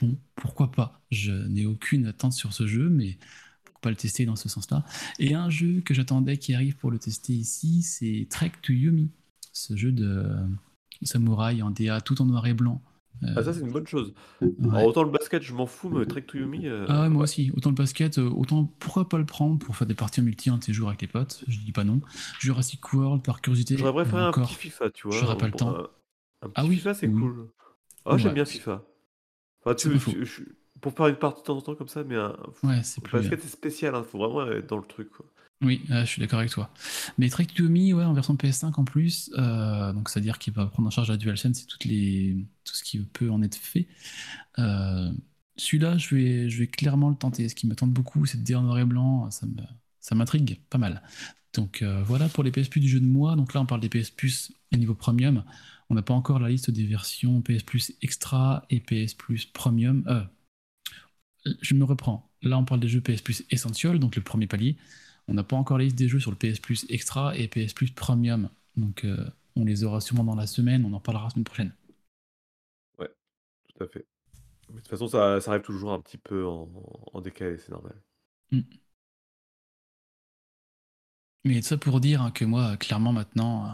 [0.00, 1.00] Bon, pourquoi pas?
[1.10, 3.18] Je n'ai aucune attente sur ce jeu, mais
[3.64, 4.84] pourquoi pas le tester dans ce sens-là.
[5.18, 9.10] Et un jeu que j'attendais qui arrive pour le tester ici, c'est Trek to Yomi,
[9.52, 10.36] ce jeu de
[11.02, 12.82] samouraï en DA tout en noir et blanc.
[13.22, 14.14] Euh, Ah, ça, c'est une bonne chose.
[14.40, 14.48] ouais.
[14.70, 16.66] Alors, autant le basket, je m'en fous, mais Trek to Yomi.
[16.66, 17.50] euh, Ah ouais, moi aussi.
[17.54, 20.48] Autant le basket, euh, autant pourquoi pas le prendre pour faire des parties en multi
[20.48, 21.44] un de ces jours avec les potes?
[21.46, 22.00] Je dis pas non.
[22.38, 23.76] Jurassic World, par curiosité.
[23.76, 25.16] J'aurais préféré un petit FIFA, tu vois.
[25.18, 25.74] j'aurais pas le temps.
[25.76, 25.88] Un,
[26.42, 27.20] un petit Ah oui, FIFA, c'est oui.
[27.20, 27.48] cool.
[28.06, 28.34] Ah, j'aime Ouais.
[28.34, 28.82] bien FIFA.
[29.64, 30.42] Enfin, tu, tu- je-
[30.80, 33.10] pour faire une partie de temps en temps comme ça, mais un, Ouais, c'est le
[33.12, 33.94] basket, c'est spécial.
[33.98, 35.10] Il faut vraiment être dans le truc.
[35.10, 35.26] quoi.
[35.62, 36.72] Oui, je suis d'accord avec toi.
[37.18, 40.66] Mais Trek to Yomi, ouais, en version PS5 en plus, euh, donc c'est-à-dire qu'il va
[40.66, 43.86] prendre en charge la DualSense et toutes tout ce qui peut en être fait.
[44.58, 45.12] Euh,
[45.56, 46.14] Celui-là, je
[46.58, 47.48] vais, clairement le tenter.
[47.48, 50.78] Ce qui me tente beaucoup, c'est de dire noir et blanc, ça me, m'intrigue pas
[50.78, 51.02] mal.
[51.52, 53.36] Donc euh, voilà pour les PS Plus du jeu de mois.
[53.36, 55.44] Donc là, on parle des PS Plus au niveau premium.
[55.90, 60.04] On n'a pas encore la liste des versions PS Plus Extra et PS Plus Premium.
[61.60, 62.30] Je me reprends.
[62.42, 64.76] Là, on parle des jeux PS Plus Essential, donc le premier palier.
[65.30, 67.72] On n'a pas encore la liste des jeux sur le PS Plus Extra et PS
[67.72, 68.50] Plus Premium.
[68.76, 71.72] Donc euh, on les aura sûrement dans la semaine, on en parlera la semaine prochaine.
[72.98, 74.06] Tout à fait.
[74.68, 76.68] Mais de toute façon, ça, ça arrive toujours un petit peu en,
[77.12, 77.94] en décalé, c'est normal.
[81.44, 83.72] Mais ça pour dire hein, que moi, clairement maintenant, euh,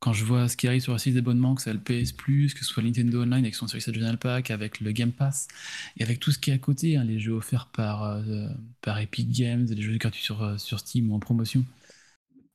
[0.00, 2.54] quand je vois ce qui arrive sur le site d'abonnement, que c'est le PS Plus,
[2.54, 5.48] que ce soit Nintendo Online avec son Service Regional Pack, avec le Game Pass,
[5.96, 8.48] et avec tout ce qui est à côté, hein, les jeux offerts par, euh,
[8.82, 11.64] par Epic Games, les jeux gratuits sur, euh, sur Steam ou en promotion,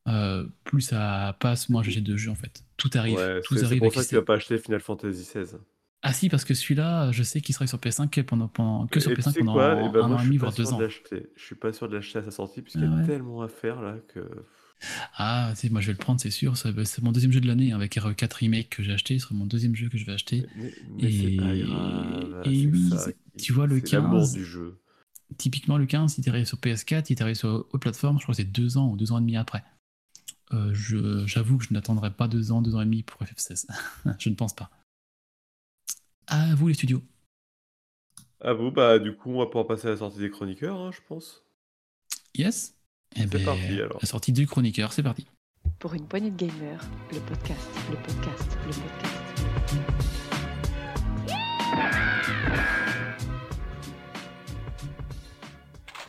[0.07, 2.63] euh, plus ça passe, moins j'achète de jeux en fait.
[2.77, 3.77] Tout arrive, Ouais, tout c'est c'est arrive.
[3.77, 5.59] pour avec ça que ces- tu pas acheter Final Fantasy XVI.
[6.03, 8.99] Ah si, parce que celui-là, je sais qu'il sera sur PS5 que, pendant, pendant, que
[8.99, 9.81] sur Et tu PS5 sais pendant quoi?
[9.81, 10.87] Eh ben, un an et demi, voire deux ans.
[11.35, 13.05] Je suis pas sûr de l'acheter à sa sortie, puisqu'il y Ah a ouais?
[13.05, 14.19] tellement à faire là que.
[15.17, 16.57] Ah, moi je vais le prendre, c'est sûr.
[16.57, 19.19] C'est mon deuxième jeu de l'année hein, avec RE4 Remake que j'ai acheté.
[19.19, 20.45] Ce sera mon deuxième jeu que je vais acheter.
[20.55, 22.41] Mais, mais c'est pas Et- grave.
[22.45, 24.79] et c'est oui, ça tu vois, le c'est l'amour 15, du jeu.
[25.37, 28.17] Typiquement, le 15, il est arrivé sur PS4, il est arrivé sur autre plateforme.
[28.19, 29.63] Je crois que c'est deux ans ou deux ans et demi après.
[30.53, 30.73] Euh,
[31.25, 33.67] J'avoue que je n'attendrai pas deux ans, deux ans et demi pour FF16.
[34.19, 34.69] je ne pense pas.
[36.27, 37.01] À vous les studios.
[38.41, 40.91] Ah vous, bah du coup, on va pouvoir passer à la sortie des chroniqueurs, hein,
[40.91, 41.43] je pense.
[42.35, 42.75] Yes
[43.15, 43.99] Eh C'est ben, parti, alors.
[44.01, 45.25] La sortie du chroniqueur, c'est parti.
[45.79, 46.81] Pour une poignée de gamers,
[47.11, 50.21] le podcast, le podcast, le podcast.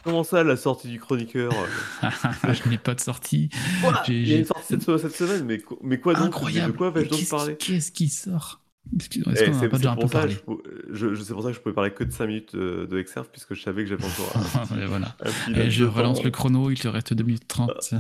[0.05, 1.53] Comment ça, la sortie du chroniqueur
[2.03, 3.51] je n'ai pas de sortie.
[4.07, 6.25] J'ai- Il y a j'ai- une sortie cette, cette semaine, mais, quoi- mais quoi donc?
[6.27, 6.73] Incroyable.
[6.73, 7.57] De quoi vais-je donc Qu'est-ce parler?
[7.57, 8.62] qui- Qu'est-ce qui sort?
[8.99, 10.37] Est-ce qu'on en a c'est pas c'est déjà un peu pour ça, parlé
[10.91, 13.29] je c'est pour ça que je pouvais parler que de 5 minutes euh, de Exerve,
[13.31, 15.17] puisque je savais que j'avais encore un, Et voilà.
[15.21, 16.25] un Et je relance temps.
[16.25, 17.71] le chrono, il te reste 2 minutes 30.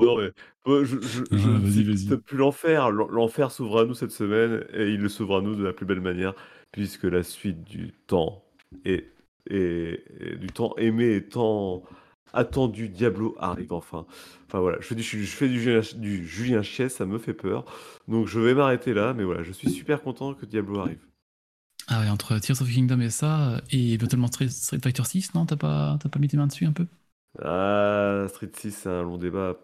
[0.00, 0.30] Non, mais,
[0.66, 2.16] euh, je, je, je Ah, vas-y, vas-y.
[2.18, 2.90] plus l'enfer.
[2.90, 5.72] L'en- L'enfer s'ouvre à nous cette semaine et il le s'ouvre à nous de la
[5.72, 6.34] plus belle manière,
[6.72, 8.44] puisque la suite du temps
[8.84, 9.08] et,
[9.48, 11.82] et- et du temps aimé et tant,
[12.32, 14.06] attendu Diablo arrive enfin.
[14.46, 17.34] Enfin voilà, je fais du, je fais du, Julien- du Julien Chies, ça me fait
[17.34, 17.64] peur.
[18.08, 21.06] Donc je vais m'arrêter là, mais voilà, je suis super content que Diablo arrive.
[21.88, 25.34] Ah ouais, entre Tears of the Kingdom et ça, et notamment Street, Street Fighter 6,
[25.34, 25.44] non?
[25.46, 26.86] T'as pas, pas mis tes mains dessus un peu?
[27.42, 29.56] Ah, Street 6, c'est un long débat.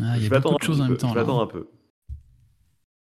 [0.00, 1.12] Ah, il y a beaucoup de choses en même temps.
[1.12, 1.44] Je attendre hein.
[1.44, 1.68] un peu.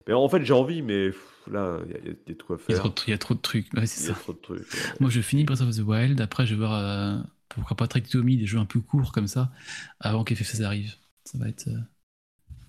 [0.07, 1.09] Mais en fait, j'ai envie, mais
[1.49, 2.35] là, il y, y a y
[2.69, 2.79] y, a faire.
[2.79, 3.73] trop il y a trop de trucs.
[3.73, 4.19] Ouais, c'est Il y a ça.
[4.19, 4.73] trop de trucs.
[4.73, 4.79] ouais.
[4.99, 6.21] Moi, je finis Breath of the Wild.
[6.21, 7.21] Après, je vais voir euh,
[7.55, 9.51] pourquoi pas Tractomy, des jeux un peu courts comme ça,
[9.99, 10.93] avant qu'FF16 arrive.
[11.25, 11.77] Ça va être, euh,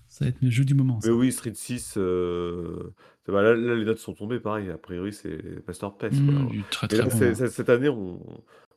[0.07, 1.01] ça va être le jeu du moment.
[1.01, 1.09] ça.
[1.09, 2.93] Mais oui, Street 6, euh,
[3.27, 4.69] là, là, les notes sont tombées, pareil.
[4.69, 5.79] A priori, c'est Pace.
[5.79, 6.09] quoi.
[6.09, 7.21] Mmh, très très là, bon.
[7.21, 7.47] hein.
[7.49, 8.19] cette année, on,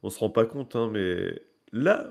[0.02, 1.40] on se rend pas compte, hein, mais
[1.72, 2.10] là,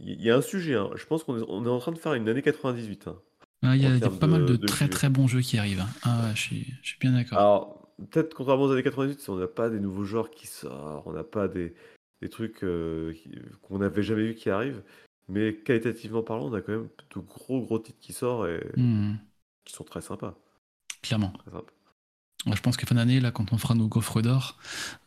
[0.00, 0.74] il y a un sujet.
[0.74, 0.90] hein.
[0.96, 3.08] Je pense qu'on est, on est en train de faire une année 98.
[3.08, 3.16] hein.
[3.62, 5.84] Ah, Il y a, y pas mal de- très très bons jeux qui arrivent.
[6.02, 7.38] Ah ouais, je suis, je suis bien d'accord.
[7.38, 11.12] Alors, peut-être contrairement aux années 98, on n'a pas des nouveaux genres qui sortent, on
[11.12, 11.74] n'a pas des,
[12.22, 13.14] des trucs euh,
[13.62, 14.82] qu'on n'avait jamais vu qui arrivent,
[15.28, 19.16] mais qualitativement parlant, on a quand même de gros gros titres qui sortent et Mmh,
[19.64, 20.36] qui sont très sympas.
[21.02, 21.32] clairement.
[21.32, 21.50] Très
[22.54, 24.58] je pense que fin d'année, là, quand on fera nos gaufres d'or,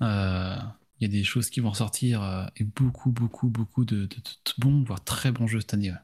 [0.02, 0.56] euh,
[1.00, 4.06] il y a des choses qui vont ressortir euh, et beaucoup, beaucoup, beaucoup de, de-
[4.06, 5.92] de- de bons, voire très bons jeux cette année.
[5.92, 5.98] ouais.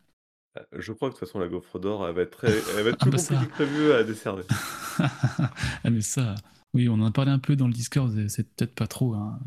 [0.57, 2.83] Euh, Je crois que de toute façon, la gaufre d'or, elle va être, très, elle
[2.83, 3.45] va être Ah bah compliquée ça.
[3.45, 4.43] que prévu à décerner.
[4.99, 6.35] ah, mais ça,
[6.73, 9.13] oui, on en a parlé un peu dans le Discord, c'est- c'est peut-être pas trop.
[9.13, 9.39] hein.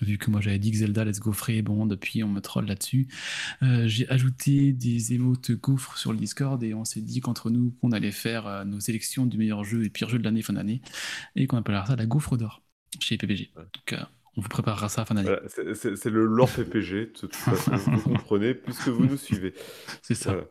[0.00, 2.66] Vu que moi j'avais dit que Zelda Let's Go Free, bon, depuis on me troll
[2.66, 3.06] là-dessus.
[3.62, 7.70] Euh, J'ai ajouté des émotes gaufres sur le Discord et on s'est dit qu'entre nous,
[7.80, 10.52] qu'on allait faire euh, nos élections du meilleur jeu et pire jeu de l'année fin
[10.52, 10.82] d'année
[11.36, 12.62] et qu'on appellera ça la gaufre d'or
[13.00, 13.50] chez PPG.
[13.56, 13.62] Ouais.
[13.62, 14.04] Donc euh,
[14.36, 15.28] on vous préparera ça fin d'année.
[15.28, 19.16] Voilà, c'est- c'est c'est le lore PPG, de toute façon, vous comprenez, puisque vous nous
[19.16, 19.54] suivez.
[20.02, 20.32] C'est ça.
[20.32, 20.46] Voilà.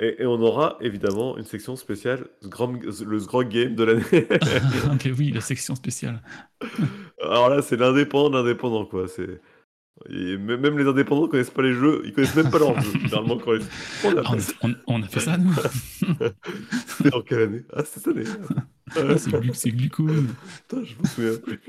[0.00, 4.02] Et, et on aura évidemment une section spéciale, le Sgrog Game de l'année.
[4.92, 6.22] Ok, oui, la section spéciale.
[7.22, 9.06] Alors là, c'est l'indépendant l'indépendant, quoi.
[9.08, 9.40] C'est...
[10.10, 12.92] et même les indépendants connaissent pas les jeux, ils connaissent même pas leurs jeux.
[13.02, 13.62] Généralement, quand ils...
[14.04, 15.54] on a on, a, on- on a fait ça, nous.
[16.86, 17.62] C'était en quelle année?
[17.74, 18.24] Ah, cette année.
[18.96, 20.24] Ah, c'est glu- c'est glucose.
[20.68, 21.60] Putain, je me souviens plus.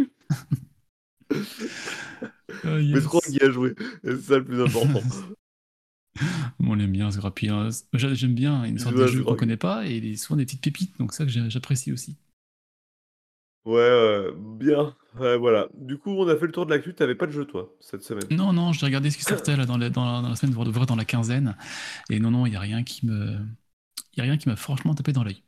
[2.63, 3.03] Ah, Mais yes.
[3.03, 5.01] Sgrog y a joué, c'est ça le plus important.
[6.59, 7.69] On aime bien ce hein.
[7.93, 10.45] J'a- J'aime bien une sorte Ouais, de jeu qu'on connaît pas et des- souvent des
[10.45, 12.17] petites pépites, donc ça que j'a- j'apprécie aussi.
[13.65, 14.95] Ouais, ouais, bien.
[15.19, 15.67] Ouais, voilà.
[15.75, 16.95] Du coup, on a fait le tour de l'actu.
[16.95, 18.25] T'avais pas de jeu, toi, cette semaine?
[18.31, 20.53] Non, non, j'ai regardé ce qui sortait là, dans, la, dans, la, dans la semaine,
[20.55, 21.55] voire voire dans la quinzaine,
[22.09, 23.37] et non, non, il y a rien qui me,
[24.13, 25.43] il y a rien qui m'a franchement tapé dans l'œil.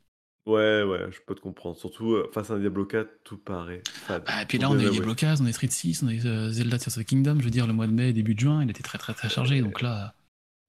[0.46, 1.76] Ouais, ouais, je peux te comprendre.
[1.78, 4.24] Surtout euh, face à un Diablo 4, tout paraît fade.
[4.26, 5.00] Ah, et puis là, on a eu des avouer.
[5.00, 7.36] blocages, on a eu Street 6, on a eu euh, Zelda Tears of the Kingdom.
[7.38, 9.28] Je veux dire, le mois de mai, début de juin, il était très, très, très
[9.30, 9.60] chargé.
[9.62, 10.14] Donc là,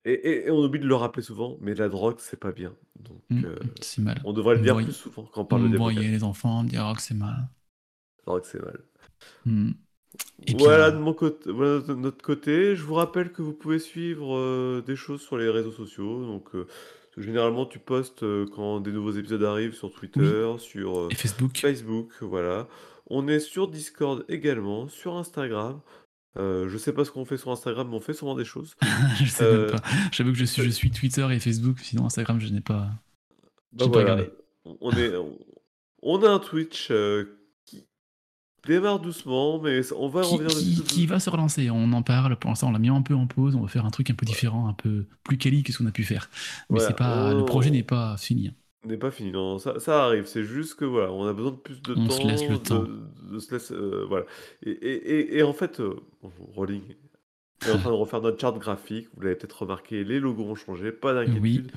[0.05, 2.73] Et, et- et on oublie de le rappeler souvent, mais la drogue, c'est pas bien.
[2.99, 4.21] Donc, hmm, euh, c'est mal.
[4.23, 5.99] on devrait le dire plus souvent quand on parle de 4.
[5.99, 7.49] les enfants dire oh, que c'est mal.
[8.19, 8.79] La drogue, c'est mal.
[10.47, 12.75] Et puis, voilà de mon côté, voilà de notre côté.
[12.75, 16.23] Je vous rappelle que vous pouvez suivre euh, des choses sur les réseaux sociaux.
[16.25, 16.67] Donc, euh,
[17.17, 18.23] généralement, tu postes
[18.55, 21.57] quand des nouveaux épisodes arrivent sur Twitter, sur Et Facebook.
[21.57, 22.67] Facebook, voilà.
[23.07, 25.81] On est sur Discord également, sur Instagram.
[26.37, 28.75] Euh, je sais pas ce qu'on fait sur Instagram, mais on fait souvent des choses.
[29.23, 29.87] je sais Euh, même pas.
[30.11, 32.89] J'avoue que je suis, je suis Twitter et Facebook, sinon Instagram, je n'ai pas.
[33.71, 34.31] Bah pas voilà, regardé.
[34.81, 35.37] on est, on,
[36.01, 37.85] on a un Twitch euh, qui
[38.67, 42.37] démarre doucement, mais on va Qui, revenir qui- qui va se relancer On en parle.
[42.37, 43.55] Pour l'instant, on l'a mis un peu en pause.
[43.55, 45.85] On va faire un truc un peu différent, un peu plus quali que ce qu'on
[45.87, 46.29] a pu faire.
[46.69, 48.51] Mais c'est pas, on- le projet n'est pas fini.
[48.87, 49.31] N'est pas fini.
[49.31, 50.25] Non, ça, ça arrive.
[50.25, 52.13] C'est juste que voilà, on a besoin de plus de On temps.
[52.13, 52.85] se laisse le temps.
[53.31, 54.25] de se laisser, euh, voilà.
[54.63, 55.95] Et, et, et, et en fait, euh,
[56.55, 56.83] Rolling
[57.65, 59.07] est en train de refaire notre charte graphique.
[59.15, 60.91] Vous l'avez peut-être remarqué, les logos ont changé.
[60.91, 61.71] Pas d'inquiétude.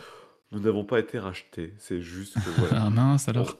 [0.52, 1.74] Nous n'avons pas été rachetés.
[1.78, 2.84] C'est juste que voilà.
[2.86, 3.59] Ah mince alors.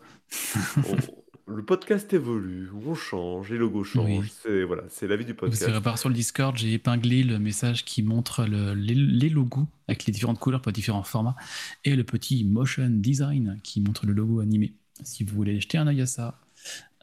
[0.79, 4.21] on- le podcast évolue, on change, les logos changent.
[4.21, 4.33] Oui.
[4.43, 5.63] C'est voilà, c'est la vie du Vous podcast.
[5.65, 9.67] serez par sur le Discord, j'ai épinglé le message qui montre le- les, les logos
[9.87, 11.37] avec les différentes couleurs pour différents formats
[11.85, 14.75] et le petit motion design qui montre le logo animé.
[15.03, 16.41] Si vous voulez jeter un œil à ça,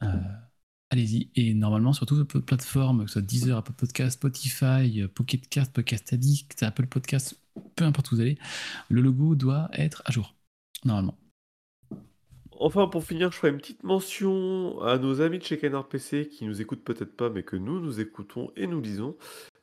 [0.04, 0.08] euh,
[0.92, 1.30] allez-y.
[1.36, 5.74] Et normalement, sur toutes les plateformes, que ce soit Deezer, Apple Podcast, Spotify, Pocket Cast,
[5.74, 7.40] Podcast Addict, Apple Podcast,
[7.76, 8.38] peu importe où vous allez,
[8.90, 10.36] le logo doit être à jour.
[10.84, 11.18] Normalement.
[12.68, 16.28] Enfin, pour finir, je ferai une petite mention à nos amis de chez Canard PC
[16.28, 19.16] qui nous écoutent peut-être pas, mais que nous, nous écoutons et nous lisons,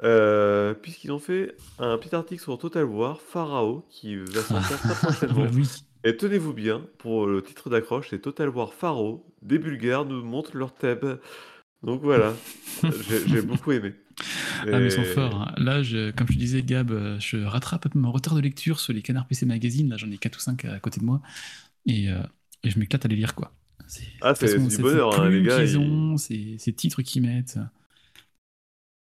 [0.05, 4.94] euh, puisqu'ils ont fait un petit article sur Total War, Pharaoh, qui va sortir très
[4.94, 5.46] prochainement.
[5.53, 5.68] oui.
[6.05, 9.26] Et tenez-vous bien, pour le titre d'accroche, c'est Total War Pharaoh.
[9.42, 11.18] Des Bulgares nous montrent leur thèbe.
[11.82, 12.34] Donc voilà,
[13.26, 13.94] j'ai beaucoup aimé.
[14.61, 15.34] Ah, mais ils sont forts.
[15.42, 15.53] hein.
[15.57, 18.40] Là, je, comme je te disais, Gab, euh, je rattrape un peu mon retard de
[18.40, 19.88] lecture sur les Canards PC Magazine.
[19.90, 21.20] Là, j'en ai 4 ou 5 à côté de moi.
[21.86, 22.22] Et, euh,
[22.65, 23.53] et je m'éclate à les lire, quoi.
[23.89, 27.23] C'est Ah, c'est- c'est du bonheur, hein, les gars, ils- ont, ces, ces titres qu'ils
[27.23, 27.59] mettent.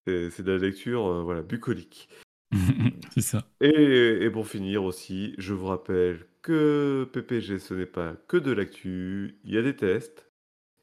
[0.07, 2.09] C'est c'est de la lecture euh, voilà, bucolique.
[3.13, 3.43] c'est ça.
[3.61, 8.51] Et, et pour finir aussi, je vous rappelle que PPG, ce n'est pas que de
[8.51, 9.39] l'actu.
[9.43, 10.29] Il y a des tests,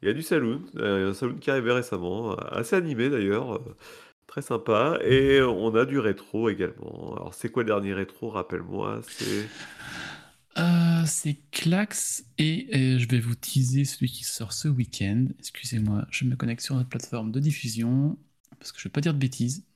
[0.02, 2.34] il y a du saloon, euh, il y a un saloon qui est arrivé récemment,
[2.36, 3.76] assez animé d'ailleurs, euh,
[4.26, 4.98] très sympa.
[5.04, 7.14] Et on a du rétro également.
[7.16, 8.30] Alors, c'est quoi le dernier rétro?
[8.30, 9.50] Rappelle-moi, c'est.
[10.58, 15.26] Euh, c'est Clax et euh, je vais vous teaser celui qui sort ce week-end.
[15.38, 18.18] Excusez-moi, je me connecte sur notre plateforme de diffusion
[18.58, 19.66] parce que je ne vais pas dire de bêtises.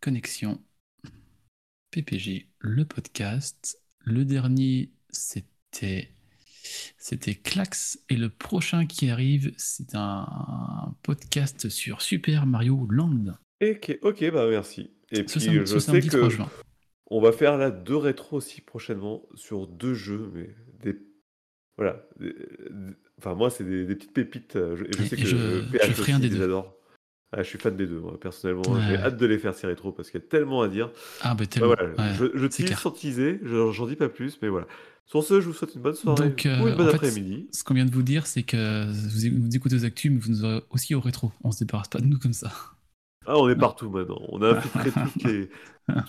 [0.00, 0.60] Connexion
[1.92, 3.78] PPG, le podcast.
[4.00, 6.10] Le dernier, c'était
[6.98, 13.34] c'était Clax et le prochain qui arrive, c'est un podcast sur Super Mario Land.
[13.62, 14.90] Ok, ok, bah merci.
[15.12, 16.50] Et puis sam- je sais samedi que 3 juin.
[17.10, 20.50] On va faire là deux rétros aussi prochainement sur deux jeux, mais
[20.82, 20.98] des
[21.76, 22.02] voilà.
[22.18, 24.56] des- des- Enfin moi c'est des, des petites pépites.
[24.56, 26.28] euh, je- Et je Et- sais et que je- PH je ferai un aussi, des
[26.30, 26.44] les deux.
[26.44, 26.74] adore.
[27.32, 28.62] Ah, je suis fan des deux, moi personnellement.
[28.80, 28.98] J'ai Ouais.
[28.98, 30.90] hâte de les faire ces rétros parce qu'il y a tellement à dire.
[31.20, 31.68] Ah bah tellement.
[31.68, 32.78] voilà, ouais, je, je c'est tease clair.
[32.80, 34.66] sans teaser, je- j'en dis pas plus, mais voilà.
[35.06, 36.96] Sur ce, je vous souhaite une bonne soirée Donc, euh, ou une bonne en fait,
[36.96, 37.48] après-midi.
[37.52, 40.30] Ce qu'on vient de vous dire, c'est que vous, vous écoutez aux actus, mais vous
[40.30, 41.30] nous aurez aussi au rétro.
[41.44, 42.52] On se débarrasse pas de nous comme ça.
[43.30, 44.18] Ah, on est partout maintenant.
[44.30, 45.48] On a infiltré toutes les,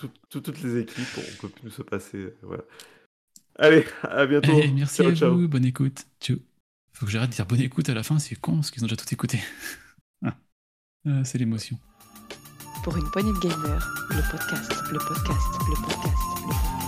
[0.00, 1.06] tout- tout- toutes les équipes.
[1.18, 2.18] On peut plus nous se passer.
[2.18, 2.62] euh, Voilà.
[3.58, 4.50] Allez, à bientôt.
[4.50, 5.36] Allez, merci ciao, à ciao.
[5.36, 6.04] vous, bonne écoute.
[6.20, 6.36] Ciao.
[6.94, 8.86] Faut que j'arrête de dire bonne écoute à la fin, c'est con, parce qu'ils ont
[8.86, 9.38] déjà tout écouté.
[11.04, 11.78] Ah, c'est l'émotion.
[12.84, 16.81] Pour une poignée de le podcast, le podcast, le podcast, le podcast.